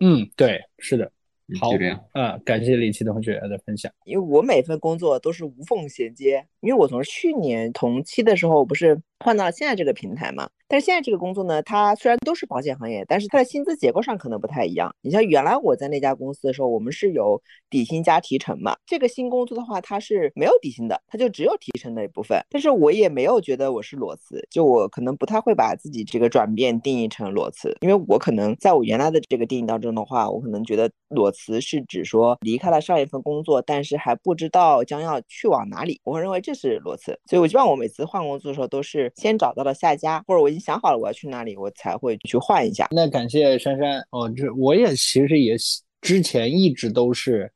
[0.00, 1.12] 嗯，对，是的。
[1.60, 2.04] 好，就这样。
[2.12, 3.90] 嗯，感谢李琦同学的分享。
[4.04, 10.48] 因为我每份工作都是无缝衔接，因为我从去年同期的时候不是换到现在这个平台嘛。
[10.70, 14.94] 但是现在这个工作呢，它虽然都是保险行业，但是它的薪资结构上可能不太一样。
[15.00, 17.40] 你像原来我在那家公司的时候，我们是有
[17.70, 18.76] 底薪加提成嘛。
[18.84, 22.38] 这个新工作的话，它是没有底薪的，它就只有提成的一部分。
[22.50, 37.18] 但是我也没有觉得我是裸辞，就我可能不太会把自己这个转变定义成裸辞，因为我可能在我原来的这个定义当中的话，我可能觉得裸辞是指说离开了上一份工作，但是还不知道将要去往哪里，我认为这是裸辞。
[37.24, 42.88] 所以我希望我每次换工作的时候，都是先找到了下家，或者我已经想好了我要去哪里，我才会去换一下。
[42.90, 45.56] 那感谢珊珊哦，这我也其实也
[46.00, 47.50] 之前一直都是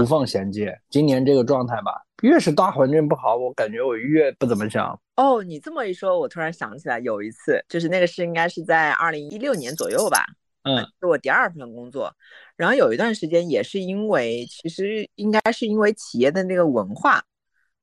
[0.00, 0.78] 无缝衔接。
[0.88, 4.98] 今年这个状态吧，越是大环境不好，我感觉我越不怎么想。
[5.16, 10.24] 哦，你这么一说，我突然想起来，有一次就是那个是应该是在二零一六年左右吧，
[10.62, 12.12] 嗯，是我第二份工作。
[12.56, 17.22] 然后有一段时间也是因为，其实应该是因为企业的那个文化，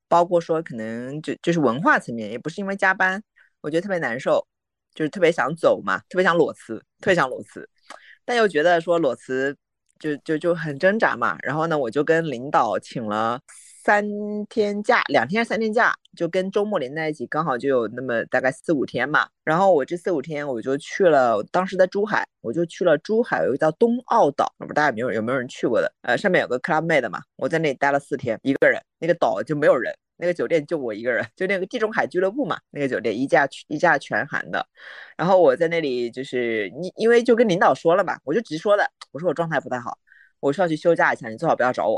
[0.08, 3.22] 包括说可能就就是文化层面，也不是因为加班。
[3.60, 4.46] 我觉得特别难受，
[4.94, 7.68] 就是特别想走嘛，特别想裸辞，特别想裸辞，
[8.24, 9.56] 但又觉得说裸辞
[9.98, 11.36] 就就就很挣扎嘛。
[11.42, 13.40] 然后呢，我就跟领导请了
[13.84, 14.04] 三
[14.46, 19.28] 天假，两天三天假，就跟周末连在一起，刚好就有那么大概四五天嘛。
[19.44, 25.90] 然后我这四五天我就去了，当时在珠海，我就去了珠海有一个叫东澳岛，不知道大家有没有有没有人去过的？
[26.02, 29.94] 呃，上面有个 clubmate 嘛，我在那里待了四天，一个人，那个岛就没有人。
[30.20, 34.66] 那个酒店就我一个人，就那个地中海俱乐部嘛，那个酒店一价一价全含的。
[35.16, 39.96] 然后我在那里就是你，因为就跟领导说了嘛，我就直说的，我说我状态不太好，
[40.40, 41.96] 我需要去休假一下，你最好不要找我。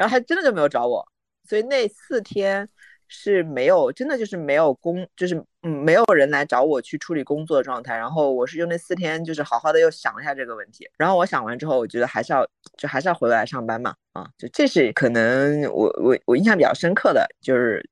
[0.00, 1.06] 然后他真的就没有找我，
[1.44, 2.66] 所以那四天。
[3.12, 5.34] 是没有，真的就是没有工，就是
[5.64, 7.96] 嗯，没有人来找我去处理工作的状态。
[7.96, 10.88] 然后我是用那四天，就是好好的又想了一下这个问题。
[10.96, 12.46] 然后我想完之后，我觉得还是要，
[12.78, 13.92] 就还是要回来上班嘛。
[14.12, 17.84] 啊，就这是可能我我我印象比较深刻的就是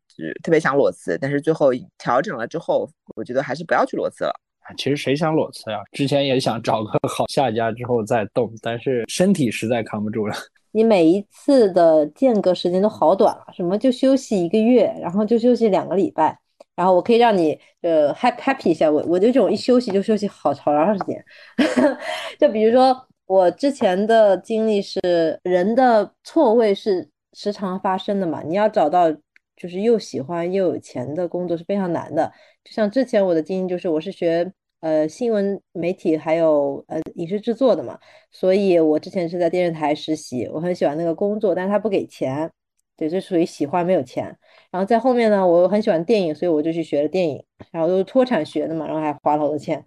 [0.44, 4.40] 特别想裸辞，但是最后调整了之后，我觉得还是不要去裸辞了。
[4.76, 5.78] 其实谁想裸辞呀？
[5.92, 10.34] 之前也想找个好下家之后再动，但是身体实在扛不住了。
[10.70, 16.38] 你每一次的间隔时间都好短啊，什么就休息一个月，然后就休息两个礼拜，
[16.76, 18.90] 然后我可以让你呃 happy happy 一下。
[18.90, 21.24] 我我就这种一休息就休息好好长时间。
[22.38, 22.94] 就比如说
[23.26, 29.10] 我之前的经历是，人的错位是时常发生的嘛，你要找到
[29.58, 32.32] 就是又喜欢又有钱的工作是非常难的。
[32.64, 34.50] 就像之前我的经历就是，我是学。
[34.80, 37.98] 呃，新闻媒体还有呃影视制作的嘛，
[38.30, 42.48] 所以我之前是在电视台实习，我很喜欢那个工作，但是他不给钱，
[42.96, 44.26] 对，这属于喜欢没有钱。
[44.70, 47.42] 然后在后面呢，我很喜欢电影，所以我就去学了电影，
[47.72, 49.84] 然后都是脱产学的嘛，然后还花了好多钱。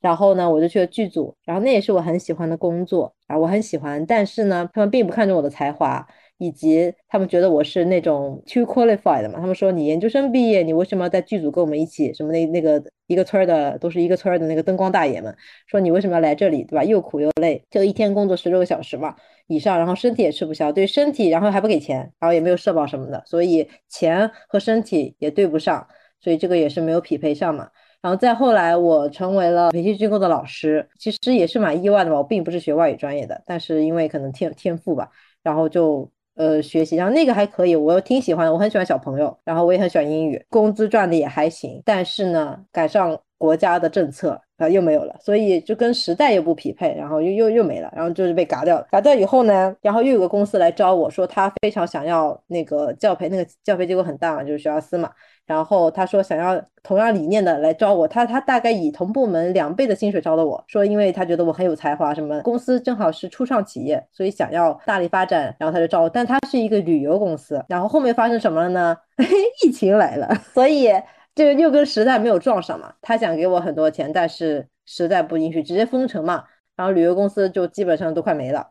[0.00, 6.04] 然后呢，我就去了剧组，然后那也是我很喜欢的工作啊，我很喜欢，但是呢，他们并不看重我的才华。
[6.42, 12.12] 以及他们觉得我是那种 too qualified 嘛，他们说你研究生毕业，你为什么要在剧组跟我们一起？
[12.12, 15.32] 什么那那个一个村儿的都是一个村儿的那个灯光大爷们，
[15.68, 16.82] 说你为什么要来这里，对吧？
[16.82, 19.14] 又苦又累，就一天工作十六个小时嘛
[19.46, 25.86] 以上，然后身体也吃不消，对身体，然后还不给钱，然后也没有社保什么的，所以钱和身体也对不上，
[26.20, 27.68] 所以这个也是没有匹配上嘛。
[28.00, 32.16] 然后再后来，我成为了培训机构的老师，其实也是蛮意外的吧。
[32.16, 35.08] 我并不是学外语专业的，但是因为可能天天赋吧，
[35.44, 36.10] 然后就。
[36.34, 48.86] 呃，学习，然后那个还可以，我挺喜欢，我很喜欢小朋友，然后我也很喜欢英语，工资赚的也还行，但是呢，赶上国家的政策啊又没有了，所以就跟时代又不匹配，然后又又又没了，然后就是被嘎掉了。
[48.90, 55.10] 嘎掉以后呢，然后又有个公司来招我说他非常想要那个教培，那个教培机构很大嘛，就是学校司嘛。
[55.44, 66.08] 然后他说想要同样理念的来招我，他他大概以同部门两倍的薪水招的我，说因为他觉得我很有才华，什么公司正好是初创企业，所以想要大力发展，然后他就招我。
[66.08, 68.96] 但他是一个旅游公司，然后后面发生什么了呢？
[69.64, 70.88] 疫情来了， 所以
[71.34, 72.94] 这个又跟时代没有撞上嘛。
[73.02, 76.44] 他想给我很多钱，但是实在不允许，直接封城嘛。
[76.76, 78.70] 然后旅游公司就基本上都快没了，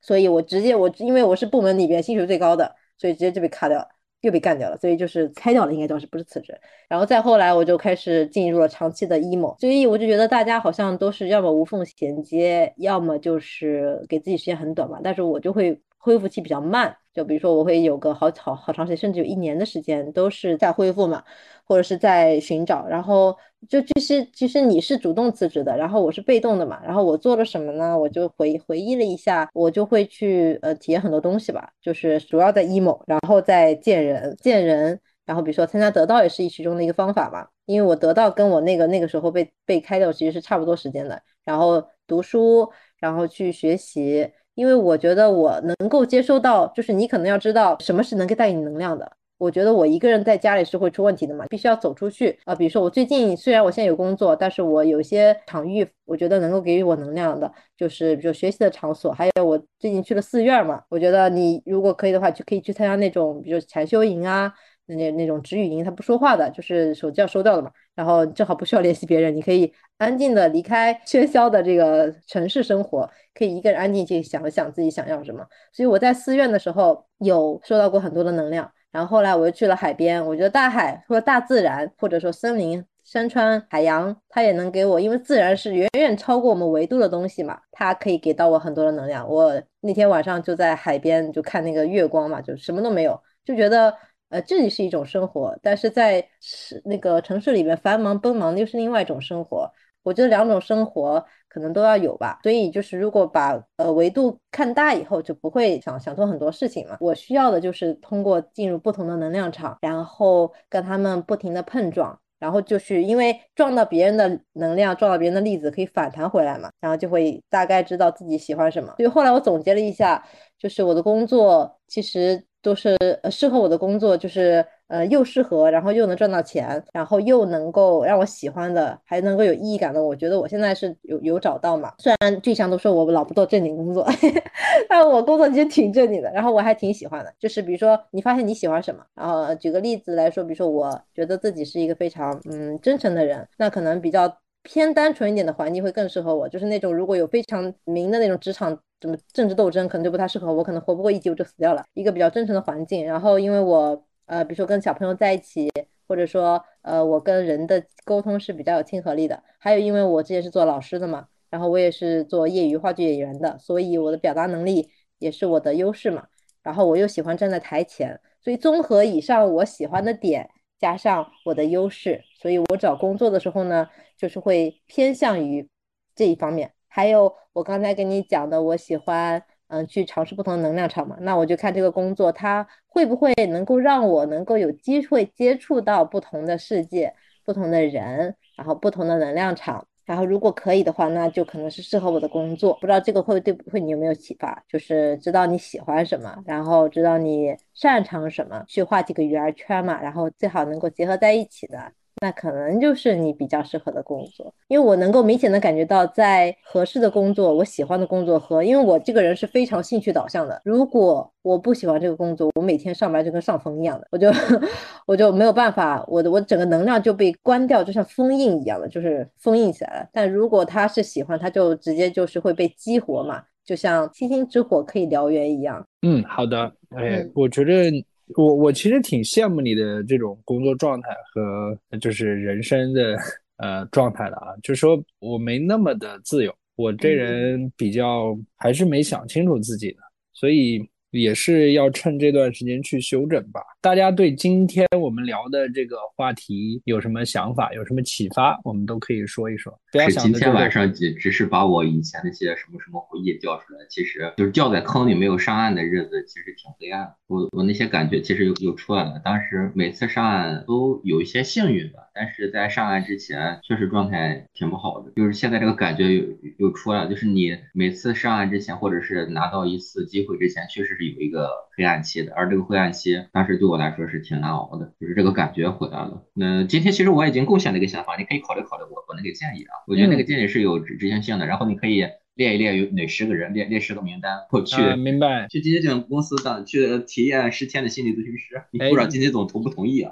[0.00, 3.88] 所以我直接我因为我是部门里边薪水最高的，所以直接就被卡掉了。
[4.20, 6.58] 又被干掉了，所以就是拆掉了，应该当时不是辞职。
[6.88, 14.98] 然后再后来，我就开始进入了长期的 emo，所以我就觉得大家好像都是要么无缝衔接，要么就是给自己时间很短嘛。
[15.02, 21.22] 但是我就会恢复期比较慢，就比如说我会有个好好好长时间，甚至有一年的时间都是在恢复嘛，
[21.68, 23.36] 或者是在寻找，然后。
[23.68, 26.80] 就其实其实你是主动辞职的，然后我是被动的嘛。
[26.84, 27.98] 然后我做了什么呢？
[27.98, 31.68] 我就回回忆了一下，我就会去呃体验很多东西吧。
[31.82, 37.48] 就是主要在 emo，然后再见人见人，然后比如说参加得到也是一其中的一个方法嘛。
[37.66, 41.20] 因为我得到跟我那个那个时候被被开掉其实是差不多时间的。
[41.44, 49.16] 然后读书，然后去学习，因为我觉得我能够接收到，就是你可能要知道什么是能够带给你能量的。
[49.38, 52.54] 我觉得我一个人在家里是会出问题的嘛，必须要走出去啊。
[52.54, 60.82] 比如说我最近虽然我现在有工作，但是我有些场域，我觉得能够给予我能量的，就是比如学习的场所，还有我最近去了寺院嘛。
[60.88, 64.52] 我觉得你如果可以的话，就可以去参加那种，比如禅修营啊，
[64.86, 67.70] 那那种止语营，他不说话的，就是手机要收掉的嘛。
[67.94, 75.46] 然后正好不需要联系别人，你可以安静的离开喧嚣的这个城市生活，可以一个人安静去想一想自己想要什么。
[75.72, 78.68] 所以我在寺院的时候有收到过很多的能量。
[78.90, 89.28] 然后后来我又去了海边，我觉得大海或者大自然，或者说森林、山川、海洋，它也能给我，因为自然是远远超过我们维度的东西嘛，它可以给到我很多的能量。
[89.28, 93.94] 我那天晚上就在海边就看那个月光嘛，就什么都没有，就觉得
[94.30, 99.70] 呃这里是一种生活，但是在是那个城市里面繁忙奔忙又是另外一种生活。
[100.02, 106.96] 我觉得两种生活可能都要有吧，所以就是如果把呃维度看大以后，就不会想想做很多事情嘛。
[107.00, 118.94] 我需要的就是通过进入不同的能量场，然后跟他们不停的碰撞，然后就是因为撞到别人的能量，撞到别人的粒子可以反弹回来嘛，然后就会大概知道自己喜欢什么。
[118.96, 120.22] 所以后来我总结了一下，
[120.58, 124.64] 就是我的工作其实都是呃适合我的工作，就是。
[124.88, 131.92] 呃，又适合，然后又能赚到钱，然后又能够让我喜欢的，还能够有意义感的，我觉得我现在是有有找到嘛。
[131.98, 134.06] 虽然巨强都说我老不做正经工作，
[134.88, 137.32] 但我工作其实挺正经的，然后我还挺喜欢的。
[137.38, 146.48] 就是比如说，你发现你喜欢什么，然后举个例子来说，比如说我觉得自己是一个非常嗯真诚的人，那可能比较偏单纯一点的环境会更适合我。
[146.48, 151.84] 就是那种如果有非常明的那种职场怎么政治斗争，可能就不太适合我，可能活不过一集我就死掉了。
[151.92, 154.02] 一个比较真诚的环境，然后因为我。
[154.28, 155.70] 呃，比如说跟小朋友在一起，
[156.06, 159.42] 或者说，呃，我跟人的沟通是比较有亲和力的。
[159.58, 166.28] 还有，因为我之前是做老师的嘛，然后我也是做业余话剧演员的，所以我的表达能力也是我的优势嘛。
[166.62, 175.66] 然后我又喜欢站在台前，所以综合以上我喜欢的点，加上我的优势，所以我找工作的时候呢，就是会偏向于
[176.14, 176.72] 这一方面。
[176.86, 187.14] 还有我刚才跟你讲的，我喜欢嗯去尝试不同的能量场嘛，那我就看这个工作它会不会能够让我能够有机会接触到不同的世界、
[187.44, 189.86] 不同的人，然后不同的能量场。
[190.04, 192.72] 然后如果可以的话，那就可能是适合我的工作。
[192.80, 194.64] 不知道这个会对不会你有没有启发？
[194.66, 201.92] 就是知道你喜欢什么，然后知道你擅长什么，去画几个圆圈嘛，然后最好能够结合在一起的。
[202.20, 210.60] 那可能就是你比较适合的工作，因为我能够明显的感觉到，在合适的工作，我喜欢的工作和，因为我这个人是非常兴趣导向的。
[210.64, 214.30] 如果我不喜欢这个工作，我每天上班就跟上风一样的，我就
[215.06, 220.08] 我就没有办法，我的我整个能量就被关掉，就像封印一样的，就是封印起来了。
[220.12, 225.84] 但如果他是喜欢，他就直接就是会被激活嘛，就像星星之火可以燎原一样。
[226.02, 228.04] 嗯，好的，哎，我觉得。
[228.36, 233.16] 我我其实挺羡慕你的这种工作状态和就是人生的
[233.56, 239.98] 呃状态的啊，就是说我没那么的自由，我这人比较还是没想清楚自己的，
[240.32, 240.88] 所以。
[241.10, 243.60] 也是要趁这段时间去休整吧。
[243.80, 249.72] 大家对今天我们聊的这个话题有什么想法，有什么启发，我们都可以说一说。
[249.92, 257.10] 不要想今天晚上只只是把我以前那些什么什么回忆叫出来，其实就是掉在坑里没有上岸的日子，其实挺黑暗。
[257.26, 259.20] 我我那些感觉其实又又出来了。
[259.24, 265.12] 当时每次上岸都有一些幸运吧，但是在上岸之前确实状态挺不好的。
[265.14, 266.24] 就是现在这个感觉又
[266.58, 270.88] 又出来了，就是你每次上岸之前，或者是拿到一次机会之前，确实。
[270.88, 276.24] 是有一个黑暗期的，而这个黑暗期当时对我来说是挺难熬的，就是这个感觉回来了。
[276.32, 281.46] 那今天其实我已经贡献了一个想法，你可以考虑考虑我我那个建议啊，我觉得那个建议是有执执行性的。
[281.46, 282.04] 然后你可以
[282.34, 290.10] 列一列有哪十个人，列列十个名单，我去明白去基金公司当去体验十天的心理咨询师，你不知道金金总同不同意啊？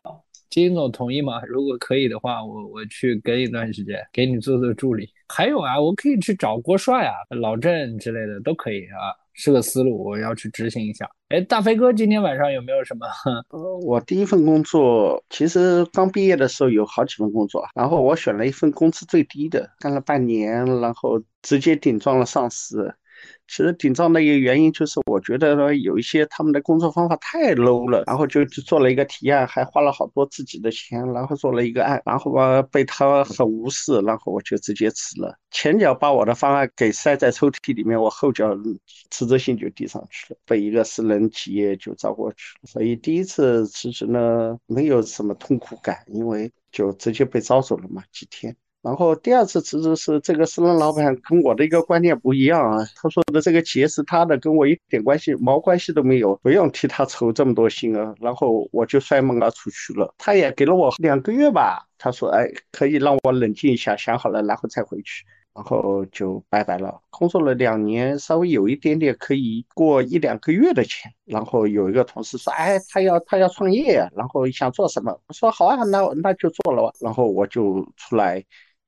[0.51, 1.41] 金总同意吗？
[1.47, 5.09] 如果可以的话，我我去给你一段时间，给你做做助理。
[5.29, 9.15] 还有啊，我可以去找郭帅啊、老郑之类的都可以啊。
[9.39, 11.07] 是个思路，我要去执行一下。
[11.29, 13.07] 哎，大飞哥，今天晚上有没有什么？
[13.51, 22.95] 呃，我第一份工作其实刚毕业的时候有好几份工作，然后我选了一份工资最低的，干了半年，然后直接顶撞了上司。
[23.49, 35.39] 其实顶撞的一个原因就是，我觉得呢有一些他们的工作方法太 low 了，然后就做了一个提案，还花了好多自己的钱，然后做了一个案，然后吧被他很无视，然后我就直接辞了。
[35.51, 38.57] 前脚把我的方案给塞在抽屉里面，我后脚
[39.11, 42.69] 辞职信就递上去了，被一个私人企业就招过去了。
[42.69, 48.57] 所以第一次辞职呢，没有什么痛苦感，因为就直接被招走了嘛，几天。
[48.87, 58.15] 然后第二次辞职是这个私人老板跟我的一个观念不一样啊，他说的这个企业是他的，跟我一点关系毛关系都没有，不用替他筹这么多心啊。
[58.21, 60.15] 然后我就摔门而出去了。
[60.19, 67.01] 他也给了我两个月吧，他说哎可以让我冷静一下，想好了然后再回去，然后就拜拜了。
[67.11, 71.11] 工作了两年，稍微有一点点可以过一两个月的钱。
[71.25, 75.21] 然后有一个同事说哎他要他要创业，然后想做什么？
[75.27, 76.93] 我说好啊，那那就做了吧。
[77.01, 78.45] 然后我就出来。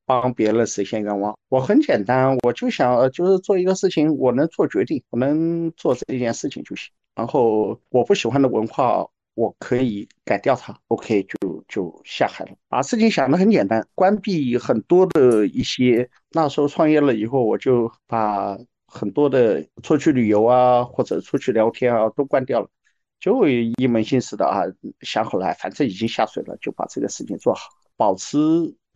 [0.09, 6.91] 帮别人实现愿望，我很简单，我就想就是做一个事情，我能做决定，我能做这件事情就行。
[7.15, 10.75] 然后我不喜欢的文化，我可以改掉它。
[10.87, 12.53] OK，就就下海了。
[12.71, 16.09] 把事情想得很简单，关闭很多的一些。
[16.31, 22.69] 那时候创业了以后，我就把很多的出去旅游啊，或者出去聊天啊，都关掉了，
[23.21, 24.63] 就一门心思的啊，
[25.03, 27.61] 想好了，反正已经下水了，就把这个事情做好，
[27.99, 28.39] 保持。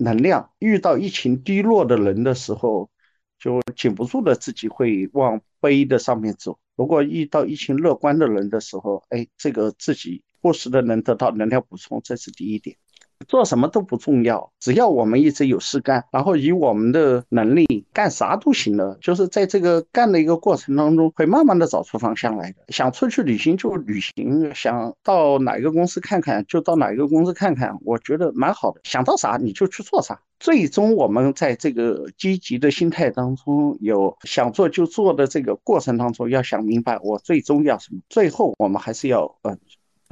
[0.02, 2.90] 能量遇到疫情低落的人的时候，
[3.38, 6.58] 就禁不住的自己会往悲的上面走。
[6.76, 12.76] 如果遇到疫情乐观的人的时候，哎，这个自己不时的能得到能量补充，这是第一点。
[13.22, 18.96] 做什么都不重要，只要我们一直有事干，然后以我们的能力干啥都行了。
[19.00, 22.56] 就是在这个干的一个过程当中，会慢慢的找出方向来的。
[22.68, 28.80] 想出去旅行就旅行，想到哪一个公司看看就到哪一个公司看看，我觉得蛮好的。
[28.84, 30.20] 想到啥你就去做啥。
[30.40, 38.00] 最终我们在这个积极的心态当中，有想做就做的这个过程当中，要想明白我最终要什么。
[38.08, 39.56] 最后我们还是要呃。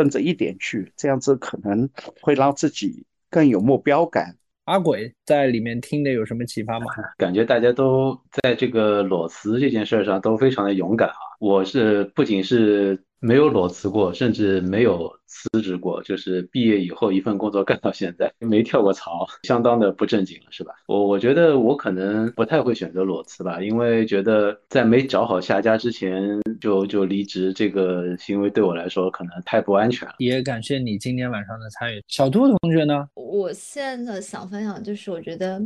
[0.00, 1.86] 奔着一点去，这样子可能
[2.22, 4.34] 会让自己更有目标感。
[4.64, 6.86] 阿鬼在里面听的有什么启发吗？
[7.18, 11.14] 感觉大家都在这个裸辞这件事上都非常的勇敢啊！
[11.38, 20.72] 我是不仅是没有裸辞过，甚至没有辞职过，就是毕业以后一份工作干到现在，没跳过槽，相当的不正经了，是吧？
[20.86, 30.14] 我我觉得我可能不太会选择裸辞吧，因为觉得在没找好下家之前就就离职，这个行为对我来说可能太不安全了。
[30.18, 33.06] 也感谢你今天晚上的参与，小杜同学呢？
[33.14, 35.60] 我现在想分享就是，我觉得。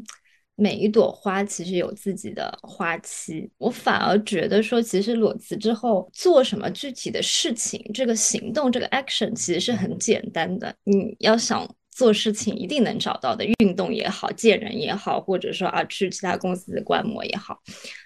[0.57, 10.73] 每一朵花其实有自己的花期，我反而觉得说，其实裸辞之后做什么具体的事情，这个行动，这个 action 其实是很简单的。
[10.85, 17.59] 你要想做事情，一定能找到的，运动也好，见人也好，或者说啊去其他公司观摩也好，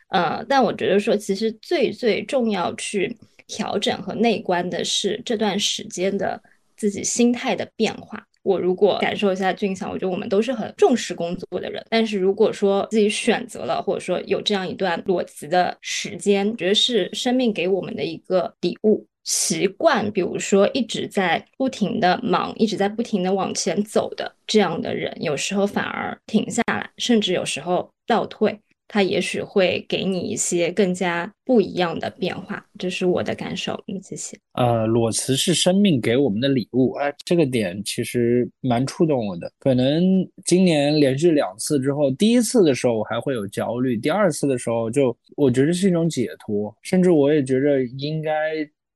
[0.09, 3.15] 呃，但我觉得说，其实最最重要去
[3.47, 6.43] 调整和内观的是这段时间的
[6.77, 8.27] 自己心态的变化。
[8.49, 11.85] 我如果感受一下俊祥，我觉得我们都是很重视工作的人。
[11.91, 19.07] 但是如果说自己选择了，或者说有这样一段裸辞的时间，觉得是生命给我们的一个礼物。
[19.25, 28.59] 习惯，比如说一直在不停的忙，一直在不停的往前走的这样的人，有时候反而停下来，甚至有时候倒退。
[28.89, 33.75] 它也许会给你一些更加不一样的变化，这是我的感受。
[33.87, 34.35] 嗯，谢谢。
[34.55, 39.53] 呃，裸辞是生命给我们的礼物，哎，这个点其实蛮触动我的。
[39.59, 40.03] 可能
[40.47, 48.33] 今年连续两次之后，第一次的时候我还会有焦虑，第二次的时候就我觉得是一种解脱，甚至我也觉得应该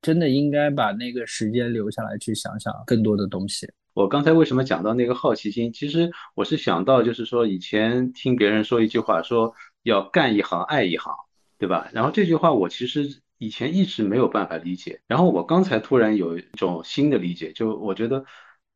[0.00, 3.68] 真的应该把那个时间留下来去想想更多的东西。
[3.92, 5.70] 我刚才为什么讲到那个好奇心？
[5.70, 9.52] 其实我是想到，就是说以前听别人说一句话，说。
[9.82, 11.14] 要干一行爱一行，
[11.58, 11.88] 对吧？
[11.92, 18.24] 然后这句话我其实以前一直没有办法理解，然后我刚才突然有一种新的理解，就我觉得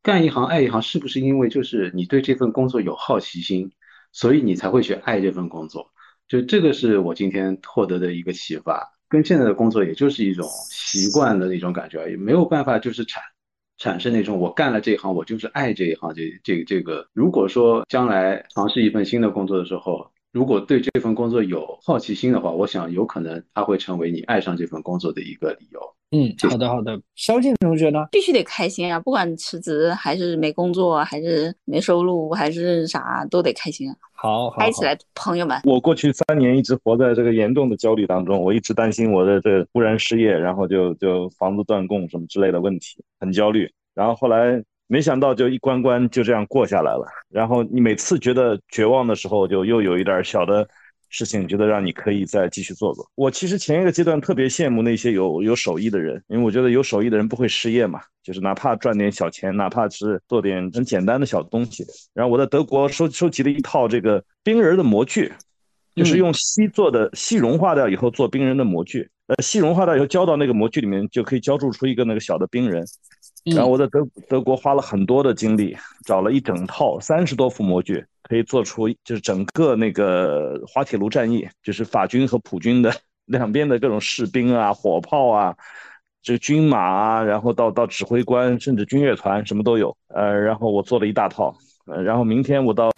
[0.03, 3.73] 干一行爱一行是不是因为就是你对这份工作有好奇心，
[4.13, 5.93] 所以你才会去爱这份工作？
[6.29, 13.23] 就这个是我今天获得的一个启发，跟现在的工作也就是一种习惯的那种感觉，也没有办法就是产
[13.79, 17.09] 产生那种我干了这一行我就是爱这一行这这这个。
[17.13, 25.81] 如果说将来尝试一份新的工作的时候，如果对这份工作有好奇心的话，我想有可能它会成为你爱上这份工作的一个理由。
[26.11, 27.01] 嗯，好的好的。
[27.15, 28.07] 肖静同学呢？
[28.13, 29.01] 必须得开心啊！
[29.01, 33.97] 不管辞职还是没工作，还是没收入，还是啥，都得开心啊。
[34.13, 35.59] 好，嗨起来，朋友们！
[35.65, 43.73] 我过去三年一直活在这个严重的焦虑当中，我一直担心我的这忽然失业，然后就就房子断供什么之类的问题，很焦虑。
[43.95, 44.63] 然后后来。
[44.89, 50.67] 没想到就一关关就这样过下来了，然后你每次觉得绝望的时候，就又有一点小的
[51.09, 53.05] 事情，觉得让你可以再继续做做。
[53.15, 61.85] 我其实前一个阶段特别羡慕那些有有手艺的人，因为我觉得有手艺的人不会失业嘛，就是哪怕赚点小钱，哪怕是做点很简单的小东西。
[62.15, 65.33] 然后我在德国收收集了一套这个冰人的模具，
[65.95, 69.09] 就是用锡做的，锡融化掉以后做冰人的模具。
[69.27, 72.85] 呃，锡融化掉以后浇到那个模具里面，就可以浇铸出一个那个小的冰人。
[73.55, 82.93] 然后我在德德国花了很多的精力，找了一整套三十多副模具，可以做出就是整个那个滑铁卢战役，就是法军和普军的
[83.27, 85.55] 两边的各种士兵啊、火炮啊、
[86.23, 89.97] 这个军马啊，然后到到指挥官，甚至军乐团什么都有。
[90.09, 92.91] 呃，然后我做了一大套，呃，然后明天我到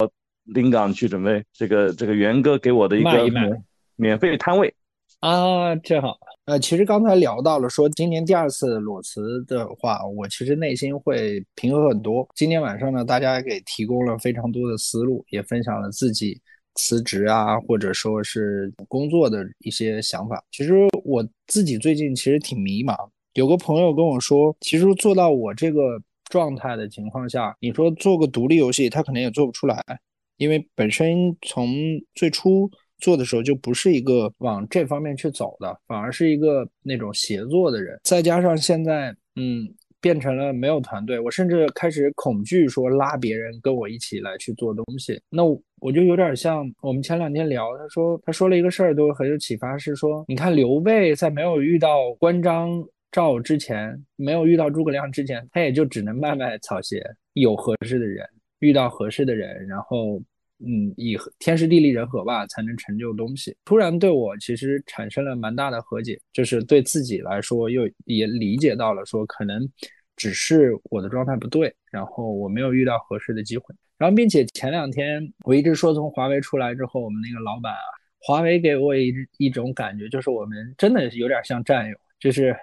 [0.45, 3.63] 临港去准备这个这个元哥给我的一个免
[3.95, 4.73] 免费摊位。
[5.19, 6.17] 啊，正好。
[6.49, 12.27] 呃，其实刚才聊到了说，今年第二次裸辞的话，我其实内心会平和很多。
[12.33, 16.41] 今天晚上呢，大家给提供了非常多的思路，也分享了自己
[16.73, 20.43] 辞职啊，或者说是工作的一些想法。
[20.49, 22.95] 其实我自己最近其实挺迷茫。
[23.33, 29.79] 有个朋友跟我说，其实做到我这个状态的情况下，你说做个独立游戏，他可能也做不出来，
[30.37, 31.69] 因为本身从
[32.15, 32.67] 最初。
[32.99, 37.99] 做的时候就不是一个往这方面去走的，反而是一个那种协作的人。
[38.03, 39.67] 再加上现在，嗯，
[40.01, 45.19] 变成了没有团队，我甚至开始恐惧说拉别人跟我一起来去做东西。
[45.29, 45.43] 那
[45.79, 58.25] 我就有点像我们前两天聊，他说他说了一个事儿都很有启发，是说你看刘备在没有遇到关张赵之前，没有遇到诸葛亮之前，他也就只能卖卖草鞋，有合适的人，
[58.59, 60.21] 遇到合适的人，然后。
[60.61, 63.55] 嗯，以天时地利人和吧，才能成就东西。
[63.63, 69.65] 突然对我其实产生了蛮大的和解，就是对自己来说又也理解到了，说可能
[70.17, 73.73] 只是我的状态不对，然后我没有遇到合适的机会。
[73.97, 77.79] 然后，并且前两天我一直说，从华为出来之后，我们那个老板啊，
[78.19, 81.95] 华为给我一一种感觉，就是我们真的有点像战友。
[82.19, 82.53] 就是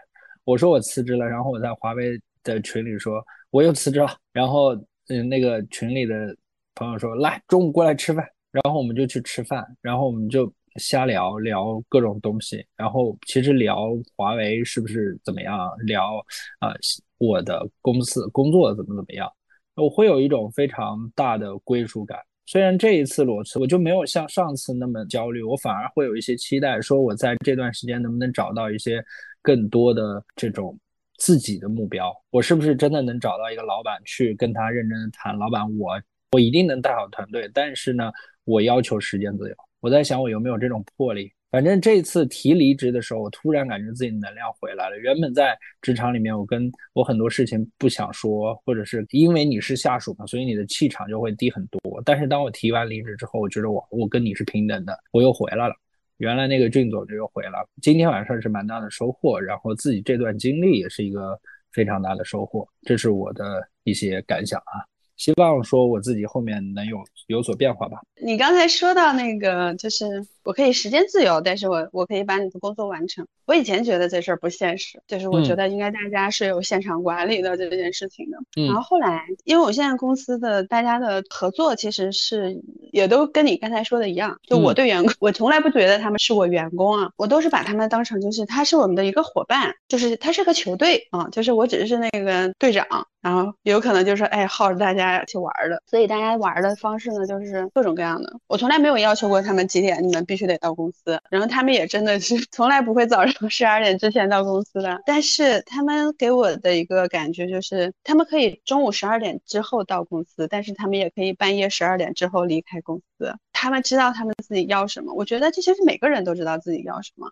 [0.44, 4.74] 我说我辞职了，然后我在华为的群里说我又辞职了，然后
[5.08, 6.36] 嗯，那个群里的。
[6.76, 16.16] 朋友说：“来，中午过来吃饭。”然后我们就去吃饭，然后我们就瞎聊聊各种东西，然后其实聊华为是不是怎么样，聊
[16.60, 16.72] 啊、
[17.18, 19.30] 我的公司工作怎么怎么样，
[19.74, 22.18] 我会有一种非常大的归属感。
[22.46, 29.04] 虽然这一次裸辞，我就没有像上次那么焦虑，我反而会有一些期待，说我在这段时间能不能找到一些
[29.42, 30.78] 更多的这种
[31.18, 36.00] 自己的目标，我是不是真的能找到一个老板去跟他认真的谈，老板我
[36.36, 38.12] 我一定能带好团队，但是呢，
[38.44, 39.56] 我要求时间自由。
[39.80, 41.32] 我在想我有没有这种魄力。
[41.50, 44.98] 反正这次提离职的时候，我突然感觉自己能量回来了。
[44.98, 52.02] 原本在职场里面，我跟我很多事情不想说，或者是因为你是下属嘛，所以你的气场就会低很多。
[52.04, 55.74] 但是当我提完离职之后，我觉得我我跟你是平等的，我又回来了。
[56.18, 57.66] 原来那个俊总就又回来了。
[57.80, 61.40] 今天晚上是蛮大的收获，然后自己这段经历也是一个
[61.72, 64.84] 非常大的收获，这是我的一些感想啊。
[65.16, 67.98] 希望说我自己后面能有有所变化吧。
[68.22, 70.04] 你刚才说到那个，就是
[70.46, 73.26] 我可以时间自由，但是我我可以把你的工作完成。
[73.46, 78.38] 我以前觉得这事儿不现实，就是我觉得应该大家是有现场管理的这件事情的。
[78.56, 82.60] 嗯然后后来，因为我现在公司的大家的合作其实是
[82.92, 92.86] 也都跟你刚才说的一样，就我嗯对员工，我从来不觉得他们是我员工啊，我都是把他们当成就是他是我们的一个伙伴，就是他是个球队啊，就是我只是那个队长。
[93.22, 98.32] 然后有可能就是哎号着大家去玩儿的，所以大家玩儿的方式呢就是各种各样的。
[98.46, 105.00] 我从来没有要求过他们几点你们必须得到公司，然后他们也真的是从来不会早上十二点之前到公司的。
[105.06, 113.34] 但是他们给我的一个感觉就是，他们可以中午十二点之后到公司，但是他们也可以半夜十二点之后离开公司。
[113.52, 117.30] 他们知道他们自己要什么，我觉得这些是每个人都知道自己要什么。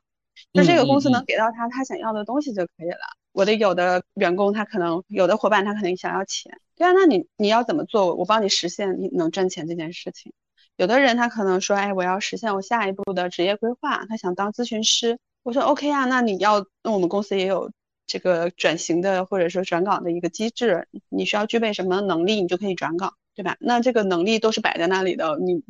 [0.53, 2.99] 就这个公司能给到他他想要的东西就可以了。
[3.33, 8.15] 我的有的员工他可能有的伙伴他可能想要钱，对啊，那你你要怎么做？
[8.15, 10.33] 我帮你实现你能挣钱这件事情。
[10.77, 15.19] 有的人他可能说，哎，我要实现我下一步的职业规划，他想当咨询师。
[15.45, 17.71] 我说 OK 啊，那你要，那我们公司也有
[18.07, 23.57] 这个转型的或者说转岗的一个机制，你需要具备什么能力，你就可以转岗，对吧？
[23.61, 25.63] 那这个能力都是摆在那里的，你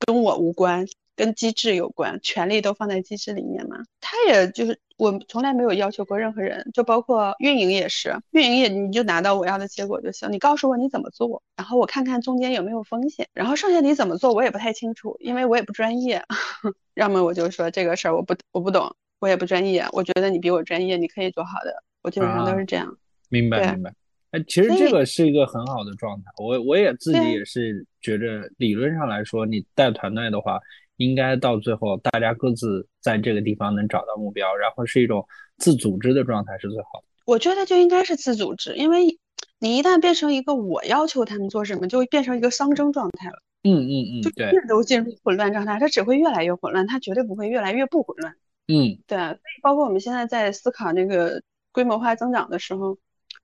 [0.00, 0.86] 跟我无关。
[1.18, 3.82] 跟机制有关，权力都放在机制里面嘛。
[4.00, 16.22] 他也就是我从来没有要求过任何人，就包括运营也是，运营也你就拿到我要的结果就行，你告诉我你怎么做，然后我看看中间有没有风险，然后剩下你怎么做我也不太清楚，因为我也不专业。
[16.94, 22.96] 要么我就说这个事儿我不我不懂，我也不专业，我觉得你比我专业，你可以做好的，我基本上都是这样。
[23.28, 23.92] 明白明白。
[24.30, 26.24] 哎，其实这个是一个很好的状态。
[26.36, 30.60] 我我也自己也是觉着，理论上来说，你带团队的话，
[30.98, 35.26] 应该到最后大家各自在这个地方能找到目标，然后是一种
[35.56, 37.04] 自组织的状态是最好的。
[37.24, 39.18] 我觉得就应该是自组织，因为
[39.58, 43.36] 你一旦变成一个我要求他们做什么，就会变成一个熵增状态了。
[43.64, 48.34] 嗯嗯嗯，就，越都进入混乱状态，它只会越来越混乱，它绝对不会越来越不混乱。
[48.66, 51.42] 嗯对啊，所以包括我们现在在思考那个
[51.72, 52.98] 规模化增长的时候，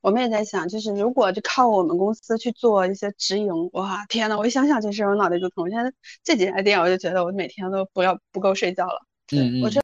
[0.05, 5.64] 我们也在想，就是如果就靠我们公司去做一些直营，哇，天呐，我一想想这事儿，我脑袋就疼。
[5.64, 5.90] 我现在
[6.22, 9.00] 这几家店，我就觉得我每天都不要不够睡觉了。
[9.34, 9.80] 嗯嗯我这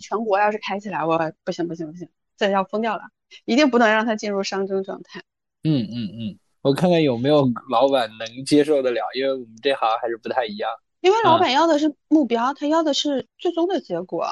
[0.00, 3.02] 全国要是开起来，我不行不行不行，这要疯掉了，
[3.46, 5.20] 一定不能让它进入熵增状态。
[5.64, 10.70] 嗯嗯嗯，我看看有没有老板能接受得了，因为我们这行还是不太一样。
[11.00, 14.24] 因为老板要的是目标，他要的是最终的结果。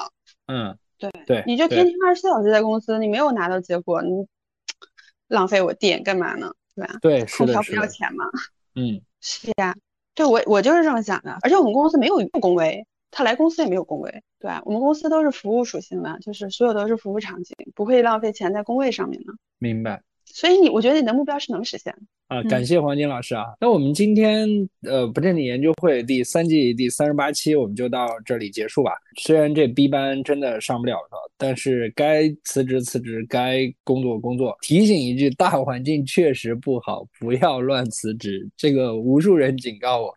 [0.47, 4.25] 嗯，对对，你就天天二十四小时在公司，你没有拿到结果，你
[5.33, 6.53] 浪费我电干嘛呢？
[6.75, 6.99] 对吧？
[7.01, 8.25] 对，空调不，要钱吗？
[8.75, 9.75] 嗯是呀，
[10.15, 11.39] 对我我就是这么想的。
[11.43, 14.63] 而且我们公司没有工位，他来公司也没有工位，对吧？
[14.65, 19.33] 我们公司都是服务属性的，就是所有都是服务场景，不会浪费钱在工位上面的。
[19.59, 20.03] 明白。
[20.33, 22.01] 所以你，我觉得你的目标是能实现的。
[22.29, 23.45] 啊，嗯感谢黄金老师啊！
[23.61, 24.49] 那我们今天
[24.89, 28.93] 呃不正经研究会第三季第三十八期我们就到这里结束吧。
[29.21, 34.57] 虽然这 B 班真的上不了了，但是该辞职辞职，该工作工作。
[34.63, 38.49] 提醒一句，大环境确实不好，不要乱辞职。
[38.57, 40.15] 这个无数人警告我，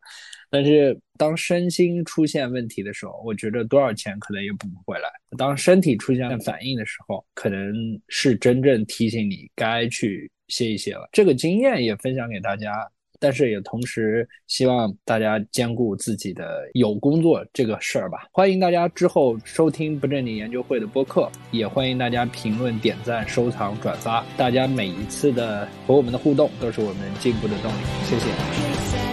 [0.50, 5.10] 但是当身心出现问题的时候，我觉得多少钱可能也补不回来。
[5.38, 7.74] 当身体出现反应的时候，可能
[8.08, 11.10] 是真正提醒你该去歇一歇了。
[11.12, 12.88] 这个经验也分享给大家，
[13.20, 18.28] 但是也同时希望大家兼顾自己的有工作这个事儿吧。
[18.32, 24.26] 欢迎大家之后收听不正经研究会的播客，也欢迎大家评论、点赞、收藏、转发。
[24.38, 27.78] 大家每一次的和我们的互动都是我们进步的动力。
[28.04, 29.04] 谢谢。